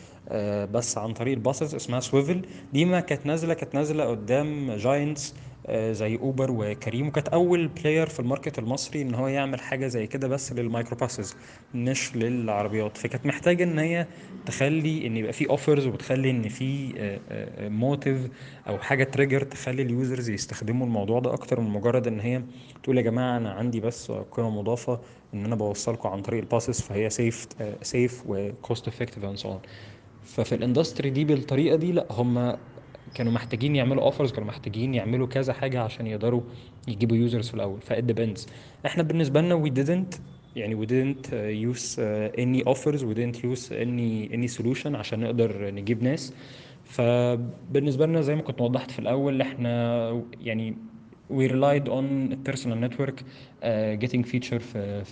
بس 0.73 0.99
عن 0.99 1.13
طريق 1.13 1.35
ال 1.35 1.41
buses 1.41 1.75
اسمها 1.75 2.01
سويفل 2.01 2.43
دي 2.73 2.85
ما 2.85 3.01
كانت 3.01 3.27
نازلة 3.27 3.55
كانت 3.55 3.75
نازلة 3.75 4.05
قدام 4.05 4.73
giants 4.77 5.35
زي 5.71 6.17
اوبر 6.17 6.51
وكريم. 6.51 7.09
وكانت 7.09 7.29
أول 7.29 7.69
player 7.69 8.07
في 8.09 8.21
ال 8.21 8.26
market 8.26 8.59
المصري 8.59 9.03
إن 9.03 9.15
هو 9.15 9.29
يعمل 9.29 9.61
حاجة 9.61 9.87
زي 9.87 10.07
كده 10.07 10.29
بس 10.29 10.53
لل 10.53 10.65
micro 10.65 10.97
buses 10.97 11.37
مش 11.75 12.17
للعربيات. 12.17 12.97
فكانت 12.97 13.27
محتاجة 13.27 13.65
إن 13.65 13.79
هي 13.79 14.07
تخلي 14.47 15.07
إن 15.07 15.17
يبقى 15.17 15.33
في 15.33 15.51
offers 15.51 15.87
وبتخلي 15.87 16.31
إن 16.31 16.49
في 16.49 16.93
motive 17.61 18.29
أو 18.69 18.79
حاجة 18.79 19.05
trigger 19.05 19.43
تخلي 19.43 19.83
ال 19.83 19.91
users 19.91 20.31
يستخدموا 20.31 20.87
الموضوع 20.87 21.21
ده 21.21 21.33
أكتر 21.35 21.61
من 21.61 21.71
مجرد 21.71 22.07
إن 22.07 22.21
هي 22.21 22.43
تقول 22.83 22.97
يا 22.97 23.03
جماعة 23.03 23.37
أنا 23.37 23.51
عندي 23.53 23.81
بس 23.81 24.11
قيمة 24.31 24.51
مضافة 24.51 25.01
إن 25.35 25.45
أنا 25.45 25.55
بوصلكم 25.57 26.09
عن 26.09 26.23
طريق 26.23 26.41
ال 26.41 26.47
buses 26.47 26.81
فهي 26.81 27.11
safe 27.11 27.47
safe 27.83 28.23
و 28.27 28.39
cost 28.39 28.89
effective 28.89 29.25
and 29.25 29.37
so 29.37 29.59
ففي 30.25 30.55
ال 30.55 30.61
industry 30.61 31.11
دي 31.11 31.25
بالطريقة 31.25 31.77
دي 31.77 31.93
لأ 31.93 32.07
هم 32.11 32.57
كانوا 33.15 33.33
محتاجين 33.33 33.77
يعملوا 33.77 34.03
offers 34.03 34.33
كانوا 34.33 34.49
محتاجين 34.49 34.95
يعملوا 34.95 35.27
كذا 35.27 35.53
حاجة 35.53 35.81
عشان 35.81 36.07
يقدروا 36.07 36.41
يجيبوا 36.89 37.17
users 37.17 37.49
في 37.49 37.55
الأول 37.55 37.81
ف 37.81 37.89
it 37.89 38.05
depends 38.05 38.47
إحنا 38.87 39.03
بالنسبة 39.03 39.41
لنا 39.41 39.65
we 39.65 39.69
didn't 39.71 40.19
يعني 40.57 40.77
we 40.77 40.89
didn't 40.89 41.27
use 41.73 41.99
any 42.39 42.73
offers 42.75 43.01
we 43.05 43.15
didn't 43.15 43.39
use 43.45 43.71
any 43.73 44.33
any 44.35 44.61
solution 44.63 44.95
عشان 44.95 45.21
نقدر 45.21 45.71
نجيب 45.75 46.03
ناس. 46.03 46.35
فبالنسبة 46.85 48.07
لنا 48.07 48.21
زي 48.21 48.35
ما 48.35 48.43
كنت 48.43 48.61
وضحت 48.61 48.91
في 48.91 48.99
الأول 48.99 49.41
إحنا 49.41 50.23
يعني 50.41 50.77
we 51.39 51.49
relied 51.49 51.87
on 51.89 52.07
personal 52.49 52.79
uh, 53.63 53.97
getting 54.03 54.23
feature 54.33 54.59
في 54.59 55.05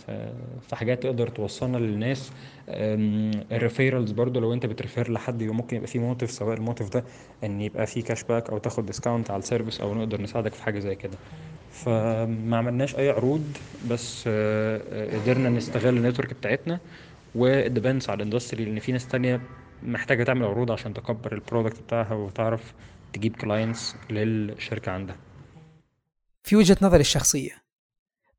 في 0.68 0.76
حاجات 0.76 1.02
تقدر 1.02 1.28
توصلنا 1.28 1.76
للناس. 1.76 2.32
ال 2.68 2.82
referrals 2.82 4.10
برضو 4.12 4.40
لو 4.40 4.52
انت 4.52 4.66
بت 4.66 4.79
refer 4.79 5.12
لحد 5.12 5.42
ممكن 5.42 5.76
يبقى 5.76 5.88
في 5.88 5.98
motive 5.98 6.30
سواء 6.30 6.56
ال 6.56 6.61
motive 6.61 6.88
ده 6.88 7.04
ان 7.44 7.60
يبقى 7.60 7.86
في 7.86 8.02
cash 8.02 8.22
back 8.24 8.50
أو 8.50 8.58
تاخد 8.58 8.86
discount 8.86 9.30
على 9.30 9.38
ال 9.38 9.43
service 9.43 9.80
أو 9.80 9.94
نقدر 9.94 10.20
نساعدك 10.22 10.54
في 10.54 10.62
حاجة 10.62 10.78
زي 10.78 10.94
كده. 10.94 11.18
فما 11.72 12.56
عملناش 12.56 12.96
أي 12.96 13.10
عروض 13.10 13.44
بس 13.90 14.28
قدرنا 15.12 15.48
نستغل 15.48 15.96
ال 15.96 16.01
network 16.01 16.34
بتاعتنا 16.34 16.78
و 17.34 17.43
depends 17.43 18.08
على 18.08 18.16
ال 18.16 18.21
industry 18.21 18.64
لأن 18.64 18.78
في 18.80 18.92
ناس 18.92 19.08
تانية 19.08 19.40
محتاجة 19.82 20.24
تعمل 20.24 20.44
عروض 20.44 20.70
عشان 20.70 20.94
تكبر 20.94 21.32
ال 21.32 21.38
product 21.38 21.82
بتاعها 21.82 22.14
وتعرف 22.14 22.74
تجيب 23.12 23.36
clients 23.36 23.96
للشركة 24.10 24.92
عندها. 24.92 25.16
في 26.42 26.56
وجهة 26.56 26.76
نظري 26.82 27.00
الشخصية. 27.00 27.64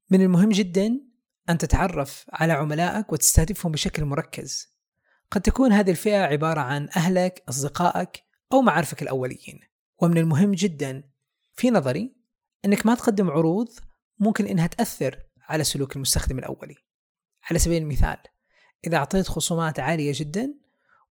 من 0.09 0.21
المهم 0.21 0.49
جدا 0.49 1.01
أن 1.49 1.57
تتعرف 1.57 2.25
على 2.33 2.53
عملائك 2.53 3.11
وتستهدفهم 3.11 3.71
بشكل 3.71 4.05
مركز. 4.05 4.67
قد 5.31 5.41
تكون 5.41 5.73
هذه 5.73 5.91
الفئة 5.91 6.21
عبارة 6.21 6.59
عن 6.59 6.89
أهلك، 6.95 7.43
أصدقائك 7.49 8.23
أو 8.53 8.61
معارفك 8.61 9.01
الأوليين. 9.01 9.59
ومن 10.01 10.17
المهم 10.17 10.51
جدا 10.51 11.03
في 11.53 11.69
نظري 11.69 12.15
أنك 12.65 12.85
ما 12.85 12.95
تقدم 12.95 13.29
عروض 13.29 13.69
ممكن 14.19 14.47
أنها 14.47 14.67
تأثر 14.67 15.19
على 15.41 15.63
سلوك 15.63 15.95
المستخدم 15.95 16.39
الأولي. 16.39 16.75
على 17.49 17.59
سبيل 17.59 17.81
المثال 17.81 18.17
إذا 18.87 18.97
أعطيت 18.97 19.27
خصومات 19.27 19.79
عالية 19.79 20.11
جدا 20.15 20.53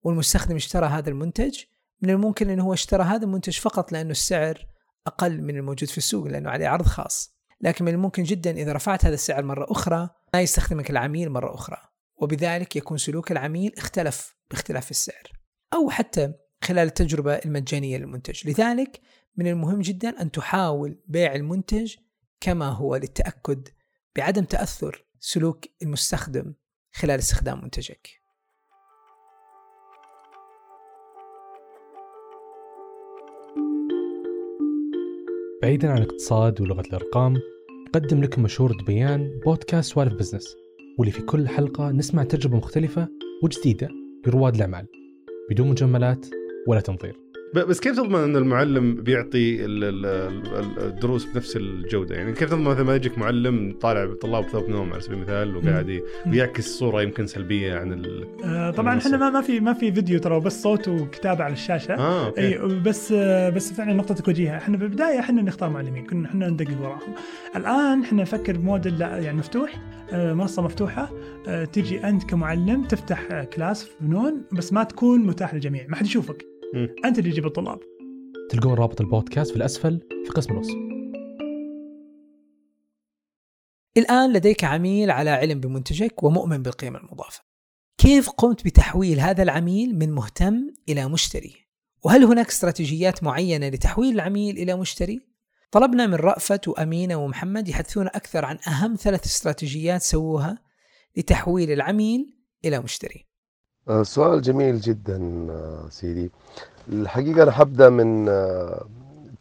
والمستخدم 0.03 0.55
اشترى 0.55 0.85
هذا 0.85 1.09
المنتج 1.09 1.59
من 2.01 2.09
الممكن 2.09 2.49
أنه 2.49 2.63
هو 2.63 2.73
اشترى 2.73 3.03
هذا 3.03 3.23
المنتج 3.23 3.59
فقط 3.59 3.91
لأنه 3.91 4.11
السعر 4.11 4.67
أقل 5.09 5.41
من 5.41 5.57
الموجود 5.57 5.89
في 5.89 5.97
السوق 5.97 6.27
لأنه 6.27 6.49
عليه 6.49 6.67
عرض 6.67 6.85
خاص. 6.85 7.35
لكن 7.61 7.85
من 7.85 7.93
الممكن 7.93 8.23
جدا 8.23 8.51
إذا 8.51 8.73
رفعت 8.73 9.05
هذا 9.05 9.13
السعر 9.13 9.43
مرة 9.43 9.71
أخرى 9.71 10.09
ما 10.33 10.41
يستخدمك 10.41 10.89
العميل 10.89 11.29
مرة 11.29 11.53
أخرى. 11.55 11.77
وبذلك 12.15 12.75
يكون 12.75 12.97
سلوك 12.97 13.31
العميل 13.31 13.73
اختلف 13.77 14.35
باختلاف 14.51 14.91
السعر. 14.91 15.31
أو 15.73 15.89
حتى 15.89 16.33
خلال 16.63 16.87
التجربة 16.87 17.33
المجانية 17.33 17.97
للمنتج. 17.97 18.49
لذلك 18.49 19.01
من 19.35 19.47
المهم 19.47 19.81
جدا 19.81 20.21
أن 20.21 20.31
تحاول 20.31 20.99
بيع 21.07 21.35
المنتج 21.35 21.95
كما 22.39 22.69
هو 22.69 22.95
للتأكد 22.95 23.67
بعدم 24.15 24.43
تأثر 24.43 25.05
سلوك 25.19 25.65
المستخدم 25.81 26.53
خلال 26.93 27.19
استخدام 27.19 27.61
منتجك. 27.63 28.18
بعيدا 35.61 35.89
عن 35.89 35.97
الاقتصاد 35.97 36.61
ولغة 36.61 36.81
الأرقام 36.81 37.41
نقدم 37.87 38.23
لكم 38.23 38.43
مشهور 38.43 38.83
بيان 38.87 39.39
بودكاست 39.45 39.93
سوالف 39.93 40.13
business 40.13 40.55
واللي 40.97 41.11
في 41.11 41.21
كل 41.21 41.47
حلقة 41.47 41.91
نسمع 41.91 42.23
تجربة 42.23 42.57
مختلفة 42.57 43.07
وجديدة 43.43 43.89
لرواد 44.27 44.55
الأعمال 44.55 44.87
بدون 45.49 45.69
مجملات 45.69 46.25
ولا 46.67 46.79
تنظير. 46.79 47.28
بس 47.53 47.79
كيف 47.79 47.95
تضمن 47.95 48.19
إن 48.19 48.35
المعلم 48.35 48.95
بيعطي 48.95 49.65
الدروس 49.65 51.25
بنفس 51.25 51.55
الجودة؟ 51.55 52.15
يعني 52.15 52.33
كيف 52.33 52.49
تضمن 52.49 52.63
مثلا 52.63 52.83
ما 52.83 52.95
يجيك 52.95 53.17
معلم 53.17 53.75
طالع 53.81 54.05
بطلاب 54.05 54.43
ثوب 54.43 54.69
نوم 54.69 54.93
على 54.93 55.01
سبيل 55.01 55.17
المثال 55.17 55.55
وقاعد 55.55 56.01
بيعكس 56.25 56.67
صورة 56.67 57.01
يمكن 57.01 57.27
سلبية 57.27 57.73
عن 57.79 58.05
آه 58.43 58.71
طبعا 58.71 58.97
إحنا 58.97 59.17
ما 59.17 59.29
ما 59.29 59.41
في 59.41 59.59
ما 59.59 59.73
في 59.73 59.91
فيديو 59.91 60.19
ترى 60.19 60.39
بس 60.39 60.61
صوت 60.63 60.87
وكتابة 60.87 61.43
على 61.43 61.53
الشاشة. 61.53 61.93
آه 61.93 62.25
okay. 62.25 62.41
أي 62.41 62.79
بس 62.79 63.11
آه 63.11 63.49
بس 63.49 63.73
فعلا 63.73 63.93
نقطتك 63.93 64.27
وجيهة. 64.27 64.57
إحنا 64.57 64.77
بالبداية 64.77 65.19
إحنا 65.19 65.41
نختار 65.41 65.69
معلمين 65.69 66.05
كنا 66.05 66.27
إحنا 66.27 66.49
ندقق 66.49 66.81
وراهم. 66.81 67.13
الآن 67.55 68.01
إحنا 68.01 68.21
نفكر 68.21 68.57
بموديل 68.57 69.01
يعني 69.01 69.37
مفتوح 69.37 69.75
آه 70.13 70.33
منصة 70.33 70.61
مفتوحة 70.61 71.11
آه 71.47 71.65
تجي 71.65 72.03
أنت 72.03 72.23
كمعلم 72.23 72.83
تفتح 72.83 73.43
كلاس 73.43 73.83
في 73.83 73.91
فنون 73.99 74.41
بس 74.51 74.73
ما 74.73 74.83
تكون 74.83 75.19
متاح 75.25 75.53
للجميع 75.53 75.85
ما 75.89 75.95
حد 75.95 76.05
يشوفك. 76.05 76.48
م. 76.73 76.87
أنت 77.05 77.19
اللي 77.19 77.31
تجيب 77.31 77.45
الطلاب 77.45 77.79
تلقون 78.49 78.73
رابط 78.73 79.01
البودكاست 79.01 79.51
في 79.51 79.57
الأسفل 79.57 79.99
في 80.25 80.31
قسم 80.31 80.53
الوصف 80.53 80.75
الآن 83.97 84.33
لديك 84.33 84.63
عميل 84.63 85.11
على 85.11 85.29
علم 85.29 85.59
بمنتجك 85.59 86.23
ومؤمن 86.23 86.63
بالقيمة 86.63 86.99
المضافة 86.99 87.43
كيف 87.97 88.29
قمت 88.29 88.65
بتحويل 88.65 89.19
هذا 89.19 89.43
العميل 89.43 89.99
من 89.99 90.11
مهتم 90.11 90.73
إلى 90.89 91.09
مشتري؟ 91.09 91.55
وهل 92.03 92.23
هناك 92.23 92.47
استراتيجيات 92.47 93.23
معينة 93.23 93.67
لتحويل 93.69 94.15
العميل 94.15 94.57
إلى 94.57 94.75
مشتري؟ 94.75 95.21
طلبنا 95.71 96.07
من 96.07 96.15
رأفت 96.15 96.67
وأمينة 96.67 97.15
ومحمد 97.15 97.67
يحدثونا 97.67 98.09
أكثر 98.09 98.45
عن 98.45 98.57
أهم 98.67 98.95
ثلاث 98.95 99.25
استراتيجيات 99.25 100.01
سووها 100.01 100.57
لتحويل 101.17 101.71
العميل 101.71 102.37
إلى 102.65 102.79
مشتري 102.79 103.28
سؤال 104.03 104.41
جميل 104.41 104.79
جدا 104.79 105.47
آه، 105.51 105.89
سيدي. 105.89 106.31
الحقيقة 106.89 107.43
أنا 107.43 107.51
حبدأ 107.51 107.89
من 107.89 108.29
آه، 108.29 108.85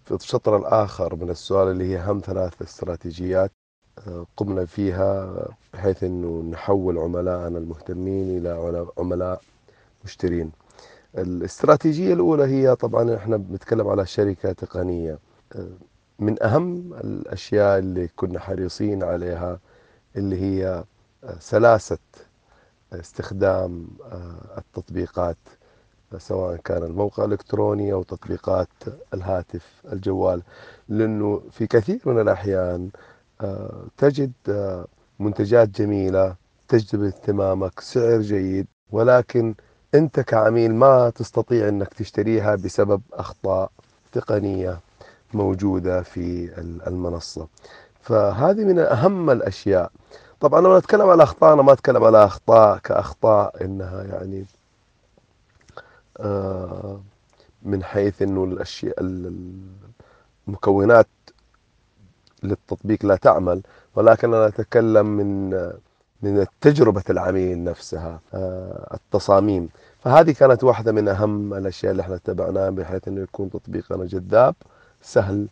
في 0.05 0.15
الشطر 0.15 0.57
الآخر 0.57 1.15
من 1.17 1.31
السؤال 1.31 1.69
اللي 1.69 1.85
هي 1.85 1.99
أهم 1.99 2.21
ثلاث 2.25 2.63
استراتيجيات 2.63 3.51
آه، 4.09 4.27
قمنا 4.37 4.65
فيها 4.65 5.35
بحيث 5.75 6.05
أنه 6.05 6.43
نحول 6.51 6.99
عملائنا 6.99 7.59
المهتمين 7.59 8.39
إلى 8.39 8.87
عملاء 8.99 9.41
مشترين. 10.05 10.51
الاستراتيجية 11.19 12.13
الأولى 12.15 12.45
هي 12.45 12.77
طبعا 12.77 13.17
إحنا 13.17 13.37
بنتكلم 13.37 13.89
على 13.89 14.07
شركة 14.07 14.53
تقنية. 14.53 15.19
آه، 15.57 15.67
من 16.19 16.43
أهم 16.43 16.95
الأشياء 16.95 17.79
اللي 17.79 18.09
كنا 18.17 18.41
حريصين 18.41 19.03
عليها 19.03 19.59
اللي 20.17 20.41
هي 20.43 20.85
آه، 21.25 21.37
سلاسة 21.41 21.99
استخدام 22.93 23.87
آه، 24.13 24.59
التطبيقات 24.59 25.37
سواء 26.19 26.57
كان 26.57 26.83
الموقع 26.83 27.25
الإلكتروني 27.25 27.93
أو 27.93 28.03
تطبيقات 28.03 28.69
الهاتف 29.15 29.83
الجوال. 29.93 30.43
لأنه 30.89 31.43
في 31.51 31.67
كثير 31.67 32.01
من 32.07 32.21
الأحيان 32.21 32.91
آه، 33.41 33.83
تجد 33.97 34.33
آه، 34.49 34.87
منتجات 35.19 35.69
جميلة 35.69 36.35
تجذب 36.69 37.03
اهتمامك 37.03 37.81
سعر 37.81 38.21
جيد 38.21 38.67
ولكن 38.91 39.55
أنت 39.95 40.21
كعميل 40.21 40.75
ما 40.75 41.11
تستطيع 41.11 41.69
أنك 41.69 41.95
تشتريها 41.95 42.55
بسبب 42.55 43.01
أخطاء 43.13 43.71
تقنية 44.13 44.81
موجودة 45.35 46.03
في 46.03 46.51
المنصة. 46.87 47.49
فهذه 48.03 48.65
من 48.65 48.79
أهم 48.79 49.31
الأشياء. 49.31 49.91
طبعا 50.41 50.61
لما 50.61 50.79
نتكلم 50.79 51.11
على 51.11 51.23
أخطاء 51.23 51.53
أنا 51.55 51.63
ما 51.63 51.73
أتكلم 51.73 52.05
على 52.05 52.25
أخطاء 52.25 52.79
كأخطاء 52.79 53.65
إنها 53.65 54.03
يعني 54.03 54.45
آه، 56.21 57.01
من 57.63 57.85
حيث 57.85 58.23
إنه 58.23 58.45
الأشياء 58.45 58.95
المكونات 60.49 61.07
للتطبيق 62.43 63.07
لا 63.07 63.17
تعمل 63.17 63.63
ولكن 63.95 64.35
أنا 64.35 64.47
أتكلم 64.47 65.07
من 65.07 65.51
من 66.23 66.47
تجربة 66.61 67.03
العميل 67.11 67.65
نفسها 67.65 68.21
آه، 68.35 68.89
التصاميم. 68.95 69.69
فهذه 69.99 70.31
كانت 70.33 70.65
واحدة 70.65 70.93
من 70.93 71.09
أهم 71.09 71.55
الأشياء 71.55 71.93
اللي 71.93 72.03
إحنا 72.03 72.15
اتبعناها 72.15 72.71
بحيث 72.71 73.09
أنه 73.09 73.21
يكون 73.21 73.51
تطبيقنا 73.51 74.05
جذاب 74.05 74.55
سهل 75.03 75.49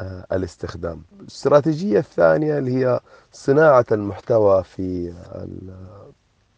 الاستخدام. 0.00 1.02
الاستراتيجية 1.20 1.98
الثانية 1.98 2.58
اللي 2.58 2.76
هي 2.76 3.00
صناعة 3.32 3.86
المحتوى 3.92 4.64
في 4.64 5.12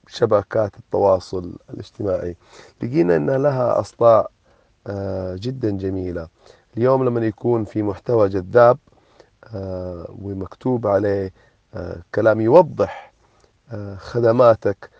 شبكات 0.08 0.76
التواصل 0.78 1.52
الاجتماعي. 1.70 2.36
لقينا 2.82 3.16
أن 3.16 3.30
لها 3.30 3.80
أصداء 3.80 4.30
آه، 4.86 5.36
جدا 5.40 5.70
جميلة. 5.70 6.28
اليوم 6.76 7.04
لما 7.04 7.26
يكون 7.26 7.64
في 7.64 7.82
محتوى 7.82 8.28
جذاب 8.28 8.78
ومكتوب 10.22 10.86
عليه 10.86 11.32
كلام 12.14 12.40
يوضح 12.40 13.12
خدماتك 13.96 14.90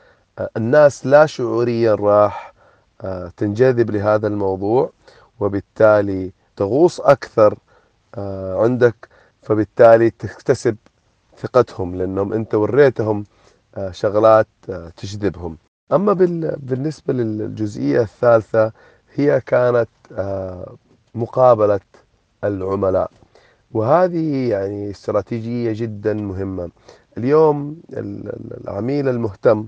الناس 0.57 1.07
لا 1.07 1.27
شعوريا 1.27 1.95
راح 1.95 2.53
آه، 3.01 3.33
تنجذب 3.37 3.91
لهذا 3.91 4.27
الموضوع 4.27 4.91
وبالتالي 5.41 6.33
تغوص 6.57 7.01
أكثر 7.01 7.53
آه، 7.53 7.57
عندك 8.57 9.09
فبالتالي 9.43 10.11
تكتسب 10.11 10.77
ثقتهم 11.39 11.95
لأنهم 11.95 12.33
أنت 12.33 12.55
وريتهم 12.55 13.25
آه، 13.77 13.91
شغلات 13.91 14.47
تجذبهم. 14.97 15.57
أما 15.93 16.13
بالنسبة 16.57 17.13
للجزئية 17.15 18.01
الثالثة 18.01 18.73
هي 19.15 19.41
كانت 19.41 19.89
مقابلة 21.15 21.81
العملاء. 22.45 23.11
وهذه 23.73 24.49
يعني 24.49 24.91
استراتيجية 24.91 25.73
جدا 25.73 26.15
مهمة. 26.15 26.71
اليوم 27.19 27.77
العميل 28.65 29.09
المهتم 29.09 29.67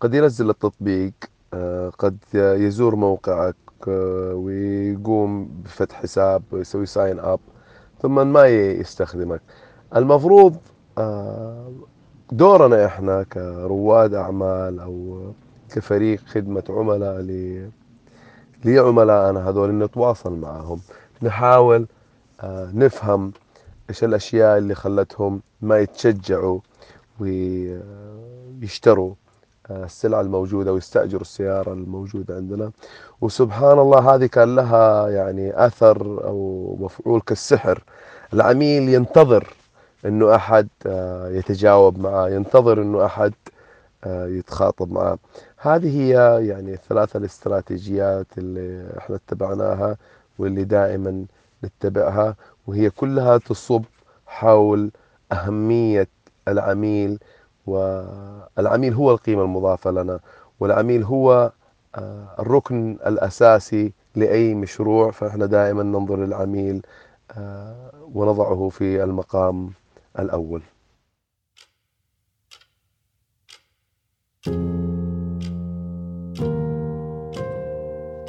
قد 0.00 0.14
ينزل 0.14 0.50
التطبيق 0.50 1.12
آه، 1.54 1.88
قد 1.98 2.18
يزور 2.34 2.96
موقعك 2.96 3.56
آه، 3.56 3.63
ويقوم 3.88 5.48
بفتح 5.64 6.02
حساب 6.02 6.42
ويسوي 6.52 6.86
sign 6.86 7.18
up 7.18 7.40
ثم 8.02 8.26
ما 8.26 8.46
يستخدمك. 8.46 9.40
المفروض 9.96 10.56
آه، 10.98 11.72
دورنا 12.32 12.86
إحنا 12.86 13.22
كرواد 13.22 14.14
أعمال 14.14 14.80
أو 14.80 15.22
كفريق 15.70 16.20
خدمة 16.26 16.64
عملاء 16.68 17.20
لعملائنا 18.64 19.48
هذول 19.48 19.78
نتواصل 19.78 20.32
معهم. 20.32 20.80
نحاول 21.22 21.86
نفهم 22.74 23.32
إيش 23.90 24.04
الأشياء 24.04 24.58
اللي 24.58 24.74
خلتهم 24.74 25.42
ما 25.62 25.78
يتشجعوا 25.78 26.60
ويشتروا 27.20 29.14
السلعة 29.70 30.20
الموجودة 30.20 30.72
ويستأجروا 30.72 31.20
السيارة 31.20 31.72
الموجودة 31.72 32.36
عندنا. 32.36 32.70
وسبحان 33.20 33.78
الله 33.78 34.14
هذه 34.14 34.26
كان 34.26 34.56
لها 34.56 35.08
يعني 35.08 35.66
أثر 35.66 36.24
أو 36.24 36.76
مفعول 36.80 37.20
كالسحر. 37.20 37.84
العميل 38.32 38.88
ينتظر 38.88 39.54
أنه 40.06 40.34
أحد 40.34 40.68
آه، 40.86 41.28
يتجاوب 41.28 41.98
معه 41.98 42.28
ينتظر 42.28 42.82
أنه 42.82 43.04
أحد 43.04 43.32
آه، 44.04 44.26
يتخاطب 44.26 44.92
معه. 44.92 45.18
هذه 45.58 46.00
هي 46.00 46.46
يعني 46.48 46.72
الثلاثة 46.74 47.18
الاستراتيجيات 47.18 48.26
اللي 48.38 48.98
إحنا 48.98 49.16
اتبعناها 49.16 49.96
واللي 50.38 50.64
دائما 50.64 51.24
نتبعها 51.64 52.36
وهي 52.66 52.90
كلها 52.90 53.38
تصب 53.38 53.84
حول 54.26 54.90
أهمية 55.32 56.08
العميل 56.48 57.18
والعميل 57.66 58.94
هو 58.94 59.10
القيمة 59.10 59.42
المضافة 59.42 59.90
لنا 59.90 60.20
والعميل 60.60 61.02
هو 61.02 61.52
آه، 61.94 62.28
الركن 62.38 62.98
الأساسي 63.06 63.92
لأي 64.14 64.54
مشروع. 64.54 65.10
فإحنا 65.10 65.46
دائما 65.46 65.82
ننظر 65.82 66.16
للعميل 66.16 66.82
آه، 67.30 67.90
ونضعه 68.14 68.68
في 68.68 69.04
المقام 69.04 69.70
الأول. 70.18 70.62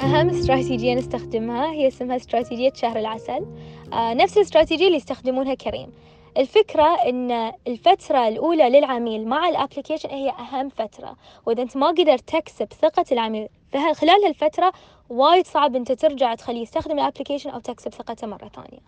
أهم 0.00 0.28
استراتيجية 0.30 0.94
نستخدمها 0.94 1.70
هي 1.72 1.88
اسمها 1.88 2.16
استراتيجية 2.16 2.72
شهر 2.74 2.98
العسل. 2.98 3.46
آه 3.92 4.14
نفس 4.14 4.36
الاستراتيجية 4.36 4.86
اللي 4.86 4.96
يستخدمونها 4.96 5.54
كريم. 5.54 5.92
الفكرة 6.36 6.94
إن 6.94 7.52
الفترة 7.66 8.28
الأولى 8.28 8.70
للعميل 8.70 9.28
مع 9.28 9.48
ال 9.48 9.53
application 9.53 10.08
هي 10.10 10.30
أهم 10.30 10.68
فترة 10.68 11.16
وإذا 11.46 11.62
أنت 11.62 11.76
ما 11.76 11.86
قدرت 11.86 12.28
تكسب 12.28 12.72
ثقة 12.72 13.04
العميل 13.12 13.48
خلال 13.74 14.24
هالفترة 14.24 14.72
وايد 15.10 15.46
صعب 15.46 15.76
أنت 15.76 15.92
ترجع 15.92 16.34
تخليه 16.34 16.62
يستخدم 16.62 16.98
ال 16.98 17.02
application 17.02 17.50
أو 17.50 17.60
تكسب 17.60 17.94
ثقته 17.94 18.26
مرة 18.26 18.48
ثانية. 18.48 18.80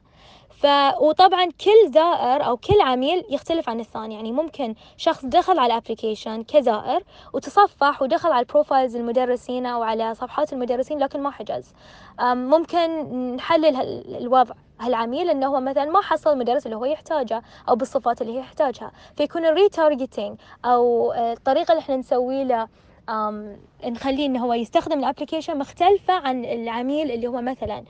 ف 0.51 0.67
وطبعا 1.01 1.45
كل 1.45 1.91
زائر 1.91 2.47
أو 2.47 2.57
كل 2.57 2.81
عميل 2.81 3.25
يختلف 3.31 3.69
عن 3.69 3.81
الثاني 3.81 4.15
يعني 4.15 4.33
ممكن 4.33 4.75
شخص 4.97 5.25
دخل 5.25 5.59
على 5.59 5.73
ال 5.73 5.79
application 5.79 6.43
كزائر 6.43 7.03
وتصفح 7.35 8.03
ودخل 8.03 8.33
على 8.33 8.41
ال 8.41 8.47
profiles 8.47 8.97
المدرسين 8.97 9.67
أو 9.67 9.83
على 9.83 10.15
صفحات 10.15 10.53
المدرسين 10.53 10.99
لكن 10.99 11.21
ما 11.23 11.31
حجز. 11.31 11.73
ممكن 12.21 13.07
نحلل 13.37 13.77
الوضع. 14.17 14.55
هالعميل 14.81 15.31
إنه 15.31 15.47
هو 15.47 15.61
مثلا 15.61 15.85
ما 15.85 16.01
حصل 16.01 16.33
المدرس 16.33 16.67
اللي 16.67 16.77
هو 16.77 16.85
يحتاجه 16.85 17.43
أو 17.69 17.77
بالصفات 17.77 18.23
اللي 18.23 18.33
هي 18.35 18.39
يحتاجها. 18.39 18.93
فيكون 19.17 19.47
ال 19.47 19.54
retargeting 19.54 20.37
أو 20.65 21.13
الطريقة 21.13 21.73
اللي 21.73 21.81
إحنا 21.81 21.97
نسوي 21.97 22.45
له 22.45 22.69
نخليه 23.85 24.27
انه 24.27 24.45
هو 24.45 24.53
يستخدم 24.55 24.99
ال 24.99 25.04
application 25.04 25.59
مختلفة 25.59 26.15
عن 26.15 26.45
العميل 26.45 27.11
اللي 27.11 27.27
هو 27.27 27.41
مثلا 27.41 27.85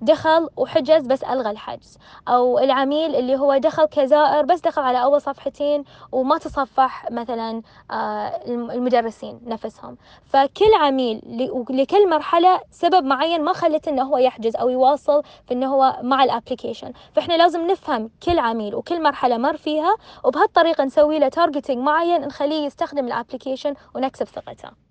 دخل 0.00 0.48
وحجز 0.56 1.06
بس 1.06 1.24
ألغى 1.24 1.50
الحجز. 1.50 1.98
أو 2.28 2.58
العميل 2.58 3.16
اللي 3.16 3.36
هو 3.36 3.56
دخل 3.56 3.84
كزائر 3.84 4.44
بس 4.44 4.60
دخل 4.60 4.82
على 4.82 5.02
أول 5.02 5.20
صفحتين 5.20 5.84
وما 6.12 6.38
تصفح 6.38 7.10
مثلا 7.10 7.62
آه، 7.90 8.42
المدرسين 8.46 9.40
نفسهم. 9.46 9.96
فكل 10.26 10.74
عميل 10.80 11.22
لكل 11.70 12.10
مرحلة 12.10 12.60
سبب 12.70 13.04
معين 13.04 13.44
ما 13.44 13.52
خلته 13.52 13.88
أنه 13.90 14.02
هو 14.02 14.18
يحجز 14.18 14.56
أو 14.56 14.68
يواصل 14.68 15.22
في 15.48 15.54
أنه 15.54 15.66
هو 15.66 15.98
مع 16.02 16.24
ال 16.24 16.29
application. 16.29 16.92
فإحنا 17.12 17.34
لازم 17.34 17.66
نفهم 17.70 18.10
كل 18.22 18.38
عميل 18.38 18.74
وكل 18.74 19.02
مرحلة 19.02 19.38
مر 19.38 19.56
فيها 19.56 19.96
وبهالطريقة 20.24 20.84
نسوي 20.84 21.18
له 21.18 21.28
targeting 21.28 21.78
معين 21.78 22.20
نخليه 22.20 22.66
يستخدم 22.66 23.06
ال 23.06 23.12
application 23.12 23.74
ونكسب 23.94 24.26
ثقته. 24.26 24.84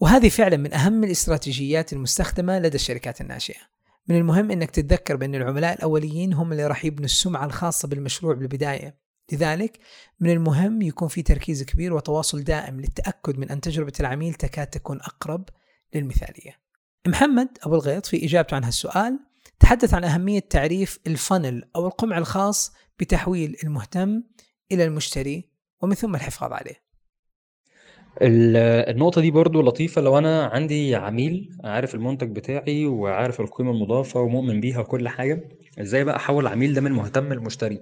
وهذه 0.00 0.28
فعلا 0.28 0.56
من 0.56 0.74
أهم 0.74 1.04
الاستراتيجيات 1.04 1.92
المستخدمة 1.92 2.58
لدى 2.58 2.74
الشركات 2.74 3.20
الناشئة 3.20 3.60
من 4.08 4.16
المهم 4.16 4.50
إنك 4.50 4.70
تتذكر 4.70 5.16
بأن 5.16 5.34
العملاء 5.34 5.74
الأوليين 5.74 6.32
هم 6.32 6.52
اللي 6.52 6.66
راح 6.66 6.84
يبنوا 6.84 7.04
السمعة 7.04 7.44
الخاصة 7.44 7.88
بالمشروع 7.88 8.34
بالبداية. 8.34 9.00
لذلك 9.32 9.78
من 10.20 10.30
المهم 10.30 10.82
يكون 10.82 11.08
في 11.08 11.22
تركيز 11.22 11.62
كبير 11.62 11.92
وتواصل 11.92 12.44
دائم 12.44 12.80
للتأكد 12.80 13.38
من 13.38 13.50
أن 13.50 13.60
تجربة 13.60 13.92
العميل 14.00 14.34
تكاد 14.34 14.66
تكون 14.66 15.00
أقرب 15.00 15.48
للمثالية. 15.94 16.60
محمد 17.06 17.48
أبو 17.62 17.74
الغيط 17.74 18.06
في 18.06 18.24
إجابته 18.24 18.54
عن 18.54 18.64
هالسؤال 18.64 19.18
تحدث 19.60 19.94
عن 19.94 20.04
أهمية 20.04 20.40
تعريف 20.40 20.98
الفنل 21.06 21.70
أو 21.76 21.86
القمع 21.86 22.18
الخاص 22.18 22.72
بتحويل 22.98 23.56
المهتم 23.64 24.22
إلى 24.72 24.84
المشتري 24.84 25.50
ومن 25.82 25.94
ثم 25.94 26.14
الحفاظ 26.14 26.52
عليه. 26.52 26.89
النقطة 28.22 29.20
دي 29.20 29.30
برضه 29.30 29.62
لطيفة 29.62 30.02
لو 30.02 30.18
أنا 30.18 30.44
عندي 30.44 30.94
عميل 30.94 31.48
عارف 31.64 31.94
المنتج 31.94 32.30
بتاعي 32.36 32.86
وعارف 32.86 33.40
القيمة 33.40 33.70
المضافة 33.70 34.20
ومؤمن 34.20 34.60
بيها 34.60 34.80
وكل 34.80 35.08
حاجة، 35.08 35.40
إزاي 35.80 36.04
بقى 36.04 36.16
أحوّل 36.16 36.46
العميل 36.46 36.74
ده 36.74 36.80
من 36.80 36.92
مهتم 36.92 37.32
لمشتري؟ 37.32 37.80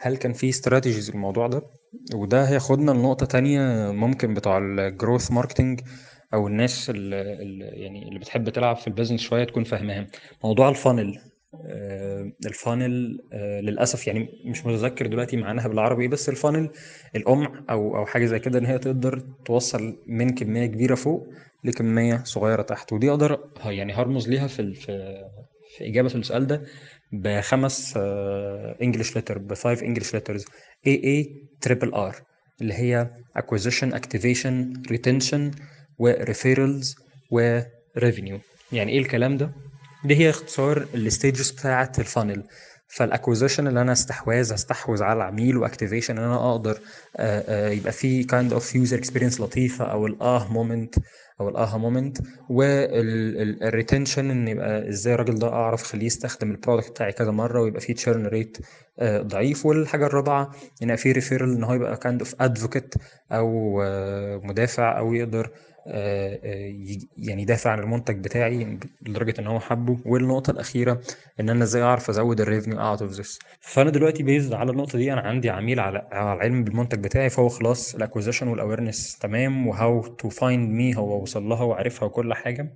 هل 0.00 0.16
كان 0.16 0.32
في 0.32 0.48
strategies 0.48 1.10
للموضوع 1.10 1.46
ده؟ 1.46 1.62
وده 2.14 2.44
هياخدنا 2.44 2.90
لنقطة 2.90 3.26
تانية 3.26 3.90
ممكن 3.92 4.34
بتوع 4.34 4.58
ال 4.58 4.69
growth 4.69 5.32
marketing 5.32 5.80
أو 6.34 6.46
الناس 6.46 6.90
اللي 6.90 7.16
يعني 7.72 8.08
اللي 8.08 8.18
بتحب 8.18 8.48
تلعب 8.48 8.76
في 8.76 8.86
ال 8.86 8.90
business 8.90 9.20
شوية 9.20 9.44
تكون 9.44 9.64
فاهماها، 9.64 10.06
موضوع 10.44 10.68
ال 10.68 10.75
funnel 10.75 11.18
ال 12.46 12.57
funnel 12.57 13.20
آه، 13.32 13.60
للأسف 13.60 14.06
يعني 14.06 14.28
مش 14.44 14.66
متذكر 14.66 15.06
دلوقتي 15.06 15.36
معناها 15.36 15.68
بالعربي 15.68 16.08
بس 16.08 16.28
ال 16.28 16.34
funnel 16.34 16.70
القمع 17.16 17.64
أو 17.70 17.96
أو 17.96 18.06
حاجة 18.06 18.26
زي 18.26 18.38
كده 18.38 18.58
إن 18.58 18.66
هي 18.66 18.78
تقدر 18.78 19.22
توصل 19.44 19.96
من 20.06 20.30
كمية 20.34 20.66
كبيرة 20.66 20.94
فوق 20.94 21.28
لكمية 21.64 22.22
صغيرة 22.24 22.62
تحت. 22.62 22.92
ودي 22.92 23.10
أقدر 23.10 23.38
يعني 23.64 23.92
هرمز 23.92 24.28
ليها 24.28 24.46
في 24.46 24.74
في 24.74 25.88
إجابة 25.88 26.14
السؤال 26.14 26.46
ده 26.46 26.62
بخمس 27.12 27.94
English 28.82 29.16
letter 29.16 29.38
ب 29.38 29.47
five 29.47 29.82
English 29.82 30.16
letters 30.16 30.44
A 30.86 30.94
A 31.04 31.26
triple 31.60 31.94
R 31.94 32.16
اللي 32.60 32.74
هي 32.74 33.10
acquisition 33.38 33.94
activation 33.94 34.54
retention 34.92 35.60
و 35.98 36.08
referrals 36.08 36.94
و 37.30 37.43
revenue 37.43 38.38
يعني 38.72 38.92
إيه 38.92 38.98
الكلام 38.98 39.36
ده؟ 39.36 39.50
دي 40.04 40.16
هي 40.16 40.30
اختصار 40.30 40.86
ال 40.94 41.02
stages 41.02 41.50
بتاعة 41.50 41.92
ال 41.98 42.05
funnel 42.05 42.44
فال 42.88 43.00
acquisition 43.00 43.66
اللي 43.66 43.80
أنا 43.80 43.92
استحواذ 43.92 44.52
استحوذ 44.52 45.02
على 45.02 45.16
العميل 45.16 45.56
و 45.56 45.62
activation 45.62 46.18
إن 46.18 46.24
أنا 46.24 46.50
أقدر 46.50 46.78
آه، 47.16 47.68
آه، 47.68 47.70
يبقى 47.70 47.92
في 47.92 48.24
kind 48.24 48.52
of 48.52 48.74
user 48.74 48.98
experience 48.98 49.40
لطيفة 49.40 49.84
أو 49.84 50.06
ال 50.06 50.52
aha 50.52 50.66
moment 50.66 50.94
أو 51.40 51.48
ال 51.48 51.78
aha 51.78 51.91
moment 51.91 52.18
وال 52.48 52.81
retention 52.81 54.30
إن 54.30 54.48
يبقى 54.48 54.88
إزاي 54.88 55.14
الراجل 55.14 55.38
ده 55.38 55.48
أعرف 55.52 55.82
أخليه 55.82 56.06
يستخدم 56.06 56.50
ال 56.50 56.55
product 56.55 56.90
بتاعي 56.90 57.12
كذا 57.12 57.30
مرة 57.30 57.60
ويبقى 57.60 57.80
فيه 57.80 57.94
churn 57.94 58.26
rate 58.26 58.58
ضعيف. 59.02 59.66
والحاجة 59.66 60.06
الرابعة 60.06 60.50
إن 60.82 60.96
فيه 60.96 61.12
referral 61.12 61.52
إن 61.52 61.64
هو 61.64 61.74
يبقى 61.74 61.96
kind 61.96 62.20
of 62.20 62.34
advocate 62.40 62.94
أو 63.32 63.82
آه، 63.82 64.40
مدافع 64.44 64.98
أو 64.98 65.14
يقدر 65.14 65.46
آه، 65.46 65.50
آه، 65.50 65.69
يعني 65.86 67.42
يدافع 67.42 67.70
عن 67.70 67.78
المنتج 67.78 68.24
بتاعي 68.24 68.78
لدرجة 69.06 69.34
إن 69.38 69.46
هو 69.46 69.60
حبه. 69.60 69.98
والنقطة 70.06 70.50
الأخيرة 70.50 71.00
إن 71.40 71.50
أنا 71.50 71.64
إزاي 71.64 71.82
أعرف 71.82 72.10
أزود 72.10 72.40
ال 72.40 72.45
revenue 72.45 72.80
out 72.80 73.02
of 73.02 73.10
this 73.12 73.38
فأنا 73.60 73.90
دلوقتي 73.90 74.22
based 74.22 74.52
على 74.52 74.70
النقطة 74.70 74.98
دي 74.98 75.12
أنا 75.12 75.20
عندي 75.20 75.50
عميل 75.50 75.80
على 75.80 76.08
العلم 76.12 76.64
بالمنتج 76.64 77.04
بتاعي 77.04 77.30
فهو 77.30 77.48
خلاص 77.48 77.94
ال 77.94 77.98
acquisition 77.98 78.48
وال 78.48 78.61
awareness 78.61 79.18
تمام 79.18 79.66
و 79.66 80.02
how 80.06 80.19
to 80.19 80.28
find 80.28 80.70
me 80.70 80.96
هو 80.96 81.22
وصل 81.22 81.42
لها 81.42 81.62
وعرفها 81.62 82.06
وكل 82.06 82.34
حاجة. 82.34 82.74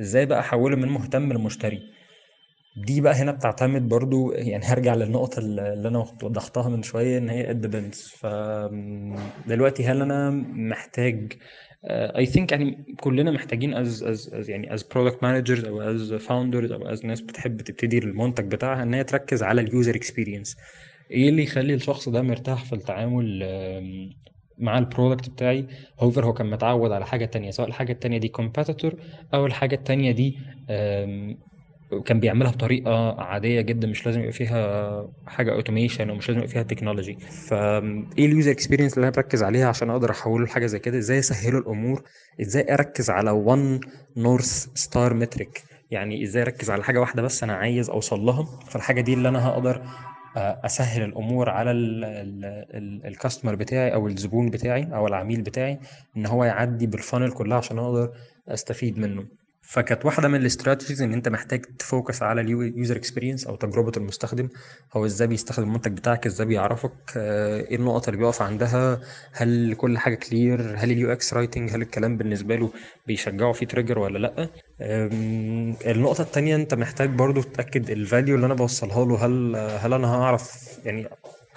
إزاي 0.00 0.26
بقى 0.26 0.40
أحوله 0.40 0.76
من 0.76 0.88
مهتم 0.88 1.32
لمشتري؟ 1.32 1.80
دي 2.86 3.00
بقى 3.00 3.14
هنا 3.14 3.32
بتعتمد 3.32 3.88
برضو 3.88 4.32
يعني 4.32 4.64
هرجع 4.64 4.94
للنقطة 4.94 5.38
اللي 5.38 5.88
أنا 5.88 5.98
وضحتها 6.22 6.68
من 6.68 6.82
شوية 6.82 7.18
إن 7.18 7.28
هي 7.28 7.54
it 7.54 7.94
ف 7.94 8.26
دلوقتي 9.48 9.84
هل 9.86 10.02
أنا 10.02 10.30
محتاج 10.52 11.32
I 11.84 12.26
uh, 12.26 12.28
think 12.28 12.52
يعني 12.52 12.84
كلنا 13.00 13.30
محتاجين 13.30 13.74
as 13.74 14.02
as 14.02 14.50
يعني 14.50 14.74
as 14.74 14.82
product 14.82 15.22
managers 15.22 15.64
أو 15.64 15.80
as 15.80 16.12
founders 16.12 16.72
أو 16.72 16.88
as 16.88 17.06
ناس 17.06 17.20
بتحب 17.20 17.60
تبتدي 17.60 17.98
المنتج 17.98 18.44
بتاعها 18.44 18.82
إن 18.82 18.94
هي 18.94 19.04
تركز 19.04 19.42
على 19.42 19.60
ال 19.60 19.67
user 19.67 19.94
experience 19.94 20.56
إيه 21.10 21.28
اللي 21.28 21.42
يخلي 21.42 21.74
الشخص 21.74 22.08
ده 22.08 22.22
مرتاح 22.22 22.64
في 22.64 22.72
التعامل 22.72 23.44
مع 24.58 24.78
ال 24.78 24.85
product 24.85 25.30
بتاعي؟ 25.30 25.66
however 26.00 26.24
هو 26.24 26.32
كان 26.32 26.50
متعود 26.50 26.92
على 26.92 27.06
حاجة 27.06 27.24
تانية 27.24 27.50
سواء 27.50 27.68
الحاجة 27.68 27.92
التانية 27.92 28.18
دي 28.18 28.28
competitor 28.28 28.94
أو 29.34 29.46
الحاجة 29.46 29.74
التانية 29.74 30.12
دي 30.12 30.38
كان 32.04 32.20
بيعملها 32.20 32.50
بطريقة 32.50 33.20
عادية 33.20 33.60
جدا 33.60 33.88
مش 33.88 34.06
لازم 34.06 34.20
يبقى 34.20 34.32
فيها 34.32 35.08
حاجة 35.26 35.52
automation 35.52 36.10
ومش 36.10 36.28
لازم 36.28 36.38
يبقى 36.40 36.52
فيها 36.52 36.62
تكنولوجي 36.62 37.14
فايه 37.48 38.26
ال 38.26 38.31
user 38.31 38.50
experience 38.50 38.94
اللي 38.94 39.04
أنا 39.08 39.14
بركز 39.16 39.42
عليها 39.42 39.68
عشان 39.68 39.90
أقدر 39.90 40.10
أحوله 40.10 40.44
لحاجة 40.44 40.66
زي 40.66 40.78
كده؟ 40.78 40.98
إزاي 40.98 41.18
أسهله 41.18 41.58
الأمور؟ 41.58 42.02
إزاي 42.40 42.74
أركز 42.74 43.10
على 43.10 43.30
one 43.30 43.80
north 44.16 44.66
star 44.74 45.14
metric 45.14 45.62
يعني 45.90 46.22
إزاي 46.24 46.42
أركز 46.42 46.70
على 46.70 46.84
حاجة 46.84 47.00
واحدة 47.00 47.22
بس 47.22 47.42
أنا 47.42 47.52
عايز 47.54 47.90
أوصل 47.90 48.20
لها؟ 48.20 48.44
فالحاجة 48.68 49.00
دي 49.00 49.14
اللي 49.14 49.28
أنا 49.28 49.46
هقدر 49.48 49.82
أسهل 50.36 51.02
الأمور 51.02 51.50
على 51.50 51.70
ال 53.04 53.10
customer 53.10 53.54
بتاعي 53.54 53.94
أو 53.94 54.06
الزبون 54.06 54.50
بتاعي 54.50 54.88
أو 54.94 55.06
العميل 55.06 55.42
بتاعي 55.42 55.78
إن 56.16 56.26
هو 56.26 56.44
يعدي 56.44 56.86
بال 56.86 56.97
funnel 56.97 57.32
كلها 57.32 57.58
عشان 57.58 57.78
أقدر 57.78 58.10
أستفيد 58.48 58.98
منه. 58.98 59.24
فكانت 59.68 60.04
واحدة 60.04 60.28
من 60.28 60.40
ال 60.40 60.46
strategies 60.46 61.02
إن 61.02 61.12
أنت 61.12 61.28
محتاج 61.28 61.64
ت 61.78 61.85
focus 61.85 62.22
على 62.22 62.40
ال 62.40 62.51
user 62.51 62.96
experience 62.96 63.46
أو 63.46 63.56
تجربة 63.56 63.92
المستخدم. 63.96 64.48
هو 64.92 65.06
إزاي 65.06 65.28
بيستخدم 65.28 65.66
المنتج 65.66 65.92
بتاعك 65.92 66.26
إزاي 66.26 66.46
بيعرفك 66.46 66.92
آه، 67.16 67.60
إيه 67.60 67.76
النقط 67.76 68.08
اللي 68.08 68.20
بيقف 68.20 68.42
عندها 68.42 69.00
هل 69.32 69.74
كل 69.74 69.98
حاجة 69.98 70.14
clear 70.14 70.74
هل 70.76 70.90
ال 70.90 71.12
UX 71.12 71.34
writing 71.34 71.70
هل 71.70 71.82
الكلام 71.82 72.16
بالنسبة 72.16 72.56
له 72.56 72.70
بيشجعه 73.06 73.52
في 73.52 73.66
trigger 73.66 73.98
ولا 73.98 74.18
لأ. 74.18 74.48
النقطة 75.90 76.22
الثانية 76.22 76.56
أنت 76.56 76.74
محتاج 76.74 77.10
برضو 77.10 77.42
تتأكد 77.42 77.90
ال 77.90 77.97
value 77.97 78.34
اللي 78.36 78.46
أنا 78.46 78.54
بوصلها 78.54 79.04
له 79.04 79.26
هل 79.26 79.56
هل 79.56 79.92
أنا 79.92 80.14
هعرف 80.14 80.78
يعني 80.84 81.08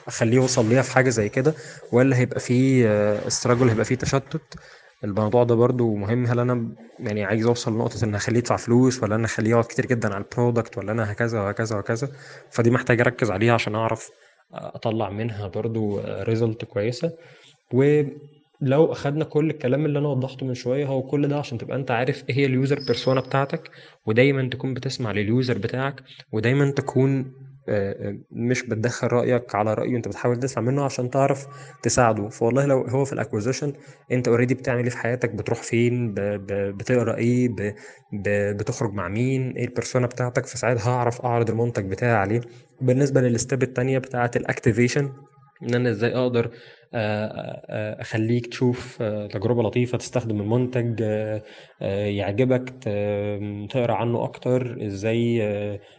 أخليه 0.08 0.36
يوصل 0.36 0.69
ليها 0.69 0.82
في 0.82 0.91
حاجة 0.91 1.10
زي 1.10 1.30
كده 1.30 1.54
ولا 1.91 2.17
هيبقى 2.17 2.39
فيه 2.39 2.88
struggle 3.27 3.67
آه، 3.67 3.71
هيبقى 3.71 3.86
فيه 3.86 3.95
تشتت. 3.95 4.56
الموضوع 5.03 5.43
ده 5.43 5.55
برضو 5.55 5.95
مهم. 5.95 6.25
هل 6.25 6.39
أنا 6.39 6.75
يعني 6.99 7.23
عايز 7.23 7.45
أوصل 7.45 7.73
لنقطة 7.75 8.05
إن 8.05 8.15
أخليه 8.15 8.37
يدفع 8.37 8.55
فلوس 8.57 9.03
ولا 9.03 9.15
أنا 9.15 9.25
أخليه 9.25 9.49
يقعد 9.49 9.63
كتير 9.63 9.85
جدا 9.85 10.13
على 10.13 10.23
ال 10.23 10.30
product 10.30 10.77
ولا 10.77 10.91
أنا 10.91 11.11
هكذا 11.11 11.41
وهكذا 11.41 11.75
وهكذا؟ 11.75 12.09
فدي 12.51 12.71
محتاج 12.71 13.01
أركز 13.01 13.31
عليها 13.31 13.53
عشان 13.53 13.75
أعرف 13.75 14.09
أطلع 14.53 15.09
منها 15.09 15.47
برضو 15.47 15.99
result 16.05 16.65
كويسة. 16.65 17.11
ولو 17.73 18.91
أخدنا 18.91 19.25
كل 19.25 19.49
الكلام 19.49 19.85
اللي 19.85 19.99
أنا 19.99 20.07
وضحته 20.07 20.45
من 20.45 20.53
شوية 20.53 20.85
هو 20.85 21.01
كل 21.03 21.27
ده 21.27 21.37
عشان 21.39 21.57
تبقى 21.57 21.77
أنت 21.77 21.91
عارف 21.91 22.23
إيه 22.29 22.35
هي 22.35 22.45
ال 22.45 22.51
user 22.51 22.75
persona 22.88 23.21
بتاعتك 23.21 23.71
ودايما 24.05 24.49
تكون 24.49 24.73
بتسمع 24.73 25.11
لل 25.12 25.27
user 25.27 25.57
بتاعك 25.57 26.03
ودايما 26.31 26.71
تكون 26.71 27.33
مش 28.32 28.63
بتدخل 28.63 29.08
رأيك 29.08 29.56
على 29.56 29.74
رأيه 29.74 29.95
انت 29.97 30.08
بتحاول 30.08 30.39
تسمع 30.39 30.63
منه 30.63 30.84
عشان 30.84 31.10
تعرف 31.10 31.47
تساعده. 31.84 32.30
فوالله 32.30 32.65
لو 32.65 32.82
هو 32.82 33.06
في 33.06 33.13
ال 33.13 33.18
acquisition 33.18 33.73
انت 34.12 34.28
already 34.27 34.53
بتعمل 34.54 34.84
إيه 34.84 34.89
في 34.89 34.97
حياتك؟ 34.97 35.30
بتروح 35.30 35.62
فين؟ 35.63 36.13
بتقرأ 36.47 37.15
إيه؟ 37.17 37.50
بتخرج 38.54 38.93
مع 38.93 39.08
مين؟ 39.08 39.52
إيه 39.52 39.65
ال 39.65 39.71
persona 39.71 40.07
بتاعتك؟ 40.08 40.45
فساعتها 40.45 40.89
هعرف 40.91 41.21
أعرض 41.21 41.50
المنتج 41.50 41.86
بتاعي 41.86 42.13
عليه. 42.15 42.41
بالنسبة 42.82 43.21
لل 43.21 43.36
step 43.36 43.63
التانية 43.63 43.97
بتاعة 44.00 44.32
ال 44.36 44.42
activation 44.42 45.12
إن 45.63 45.76
أنا 45.76 45.89
إزاي 45.89 46.15
أقدر 46.15 46.52
أخليك 48.02 48.47
تشوف 48.47 48.97
تجربة 49.04 49.63
لطيفة 49.63 49.97
تستخدم 49.97 50.41
المنتج 50.41 51.00
يعجبك 51.82 52.69
تقرأ 53.71 53.93
عنه 53.93 54.24
أكتر 54.24 54.86
إزاي 54.86 55.41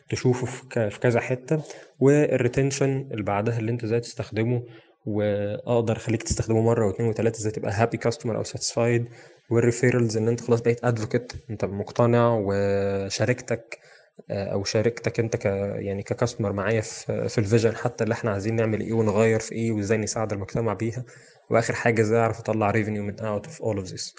تشوفه 0.08 0.46
في 0.88 0.98
كذا 1.00 1.20
حتة 1.20 1.62
وال 2.00 2.20
retention 2.20 3.08
اللي 3.12 3.22
بعدها 3.22 3.58
اللي 3.58 3.70
أنت 3.72 3.84
إزاي 3.84 4.00
تستخدمه 4.00 4.62
وأقدر 5.06 5.96
أخليك 5.96 6.22
تستخدمه 6.22 6.60
مرة 6.62 6.86
واثنين 6.86 7.08
وثلاثه 7.08 7.38
إزاي 7.38 7.52
تبقى 7.52 7.72
happy 7.72 7.96
customer 7.96 8.36
أو 8.36 8.42
satisfied 8.42 9.08
وال 9.50 9.62
referrals 9.62 10.16
إن 10.16 10.28
أنت 10.28 10.40
خلاص 10.40 10.60
بقيت 10.60 10.84
advocate 10.84 11.32
أنت 11.50 11.64
مقتنع 11.64 12.40
وشاركتك 12.44 13.78
أو 14.30 14.64
شاركتك 14.64 15.20
أنت 15.20 15.36
ك 15.36 15.44
يعني 15.78 16.02
ك 16.02 16.08
customer 16.08 16.52
معايا 16.52 16.80
في 16.80 17.28
في 17.28 17.38
ال 17.38 17.44
vision 17.44 17.76
حتى 17.76 18.04
اللي 18.04 18.12
إحنا 18.12 18.30
عايزين 18.30 18.56
نعمل 18.56 18.80
إيه 18.80 18.92
ونغير 18.92 19.40
في 19.40 19.52
إيه 19.54 19.72
وإزاي 19.72 19.98
نساعد 19.98 20.32
المجتمع 20.32 20.72
بيها. 20.72 21.04
وآخر 21.50 21.74
حاجة 21.74 22.02
إزاي 22.02 22.20
أعرف 22.20 22.40
أطلع 22.40 22.70
revenue 22.70 23.02
من 23.02 23.20
out 23.20 23.46
of 23.46 23.62
all 23.62 23.76
of 23.76 23.86
this 23.86 24.14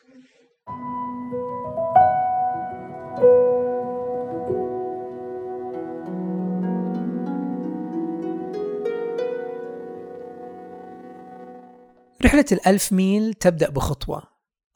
رحلة 12.26 12.46
الألف 12.52 12.94
ميل 12.94 13.34
تبدأ 13.34 13.70
بخطوة 13.70 14.24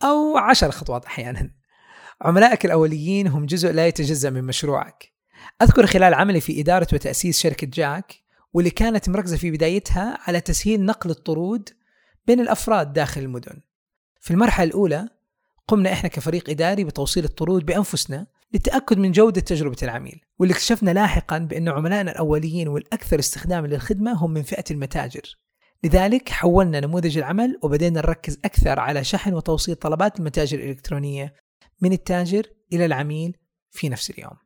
أو 0.04 0.38
عشر 0.38 0.72
خطوات 0.72 1.06
أحيانا. 1.06 1.57
عملائك 2.22 2.66
الأوليين 2.66 3.28
هم 3.28 3.46
جزء 3.46 3.72
لا 3.72 3.88
يتجزأ 3.88 4.30
من 4.30 4.44
مشروعك. 4.44 5.14
أذكر 5.62 5.86
خلال 5.86 6.14
عملي 6.14 6.42
في 6.42 6.62
إدارة 6.62 6.88
وتأسيس 6.94 7.40
شركة 7.40 7.68
جاك 7.68 8.14
واللي 8.54 8.70
كانت 8.70 9.10
مركزة 9.10 9.38
في 9.38 9.52
بدايتها 9.52 10.18
على 10.22 10.42
تسهيل 10.42 10.86
نقل 10.86 11.10
الطرود 11.10 11.70
بين 12.28 12.40
الأفراد 12.40 12.94
داخل 12.94 13.22
المدن. 13.22 13.62
في 14.22 14.32
المرحلة 14.32 14.68
الأولى 14.68 15.10
قمنا 15.68 15.94
إحنا 15.94 16.10
كفريق 16.10 16.50
إداري 16.50 16.84
بتوصيل 16.84 17.24
الطرود 17.24 17.66
بأنفسنا 17.66 18.28
للتأكد 18.54 18.98
من 18.98 19.12
جودة 19.12 19.42
تجربة 19.42 19.78
العميل 19.84 20.22
واللي 20.40 20.54
اكتشفنا 20.54 20.92
لاحقا 20.92 21.38
بأن 21.38 21.70
عملائنا 21.70 22.12
الأوليين 22.12 22.68
والأكثر 22.68 23.20
استخداما 23.20 23.68
للخدمة 23.68 24.14
هم 24.14 24.32
من 24.32 24.42
فئة 24.42 24.64
المتاجر. 24.72 25.38
لذلك 25.84 26.30
حولنا 26.30 26.80
نموذج 26.80 27.18
العمل 27.18 27.60
وبدينا 27.62 28.02
نركز 28.02 28.40
أكثر 28.46 28.80
على 28.80 29.04
شحن 29.04 29.34
وتوصيل 29.34 29.76
طلبات 29.76 30.20
المتاجر 30.20 30.60
الإلكترونية 30.60 31.34
من 31.82 31.92
التاجر 31.94 32.48
إلى 32.74 32.86
العميل 32.86 33.38
في 33.72 33.90
نفس 33.90 34.10
اليوم. 34.10 34.38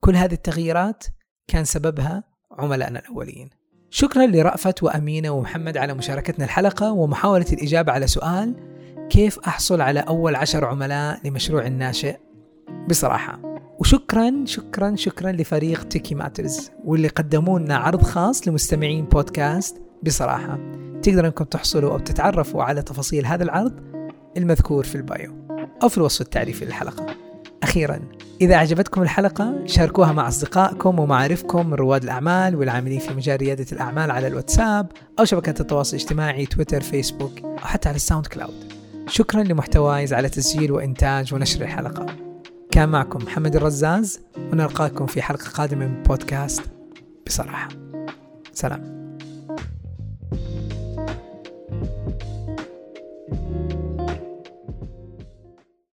كل 0.00 0.16
هذه 0.16 0.32
التغييرات 0.32 1.04
كان 1.48 1.64
سببها 1.64 2.24
عملائنا 2.50 2.98
الأولين. 2.98 3.50
شكرا 3.90 4.26
لرأفت 4.26 4.82
وأمينة 4.82 5.30
ومحمد 5.30 5.76
على 5.76 5.94
مشاركتنا 5.94 6.44
الحلقة 6.44 6.92
ومحاولة 6.92 7.46
الإجابة 7.52 7.92
على 7.92 8.06
سؤال 8.06 8.54
كيف 9.10 9.38
أحصل 9.38 9.80
على 9.80 10.00
أول 10.00 10.34
عشر 10.34 10.64
عملاء 10.64 11.26
لمشروع 11.26 11.66
الناشئ 11.66 12.16
بصراحة 12.88 13.50
وشكرا 13.78 14.44
شكرا 14.44 14.96
شكرا 14.96 15.32
لفريق 15.32 15.84
تيكي 15.84 16.14
ماترز 16.14 16.70
واللي 16.84 17.08
قدموا 17.08 17.58
لنا 17.58 17.76
عرض 17.76 18.02
خاص 18.02 18.48
لمستمعين 18.48 19.04
بودكاست. 19.04 19.82
بصراحة 20.02 20.58
تقدروا 21.02 21.26
إنكم 21.26 21.44
تحصلوا 21.44 21.92
أو 21.92 21.98
تتعرفوا 21.98 22.62
على 22.62 22.82
تفاصيل 22.82 23.26
هذا 23.26 23.42
العرض 23.42 23.80
المذكور 24.36 24.84
في 24.84 24.94
ال 24.94 25.03
bio. 25.03 25.39
أو 25.82 25.88
في 25.88 25.98
الوصف 25.98 26.20
التعريفي 26.20 26.64
للحلقة. 26.64 27.06
أخيرا 27.62 28.00
إذا 28.40 28.56
عجبتكم 28.56 29.02
الحلقة 29.02 29.66
شاركوها 29.66 30.12
مع 30.12 30.28
أصدقائكم 30.28 30.98
ومعارفكم 30.98 31.66
من 31.66 31.74
رواد 31.74 32.02
الأعمال 32.02 32.56
والعاملين 32.56 32.98
في 32.98 33.14
مجال 33.14 33.40
ريادة 33.40 33.66
الأعمال 33.72 34.10
على 34.10 34.26
الواتساب 34.26 34.92
أو 35.18 35.24
شبكات 35.24 35.60
التواصل 35.60 35.96
الاجتماعي 35.96 36.46
تويتر 36.46 36.80
فيسبوك 36.80 37.40
أو 37.44 37.56
حتى 37.56 37.88
على 37.88 37.96
الساوند 37.96 38.26
كلاود. 38.26 38.72
شكرا 39.06 39.42
لمحتوايز 39.42 40.12
على 40.12 40.28
تسجيل 40.28 40.72
وإنتاج 40.72 41.34
ونشر 41.34 41.62
الحلقة. 41.62 42.06
كان 42.70 42.88
معكم 42.88 43.24
محمد 43.24 43.56
الرزاز 43.56 44.20
ونلقاكم 44.52 45.06
في 45.06 45.22
حلقة 45.22 45.50
قادمة 45.50 45.86
من 45.86 46.02
بودكاست 46.02 46.62
بصراحة. 47.26 47.68
سلام. 48.52 48.99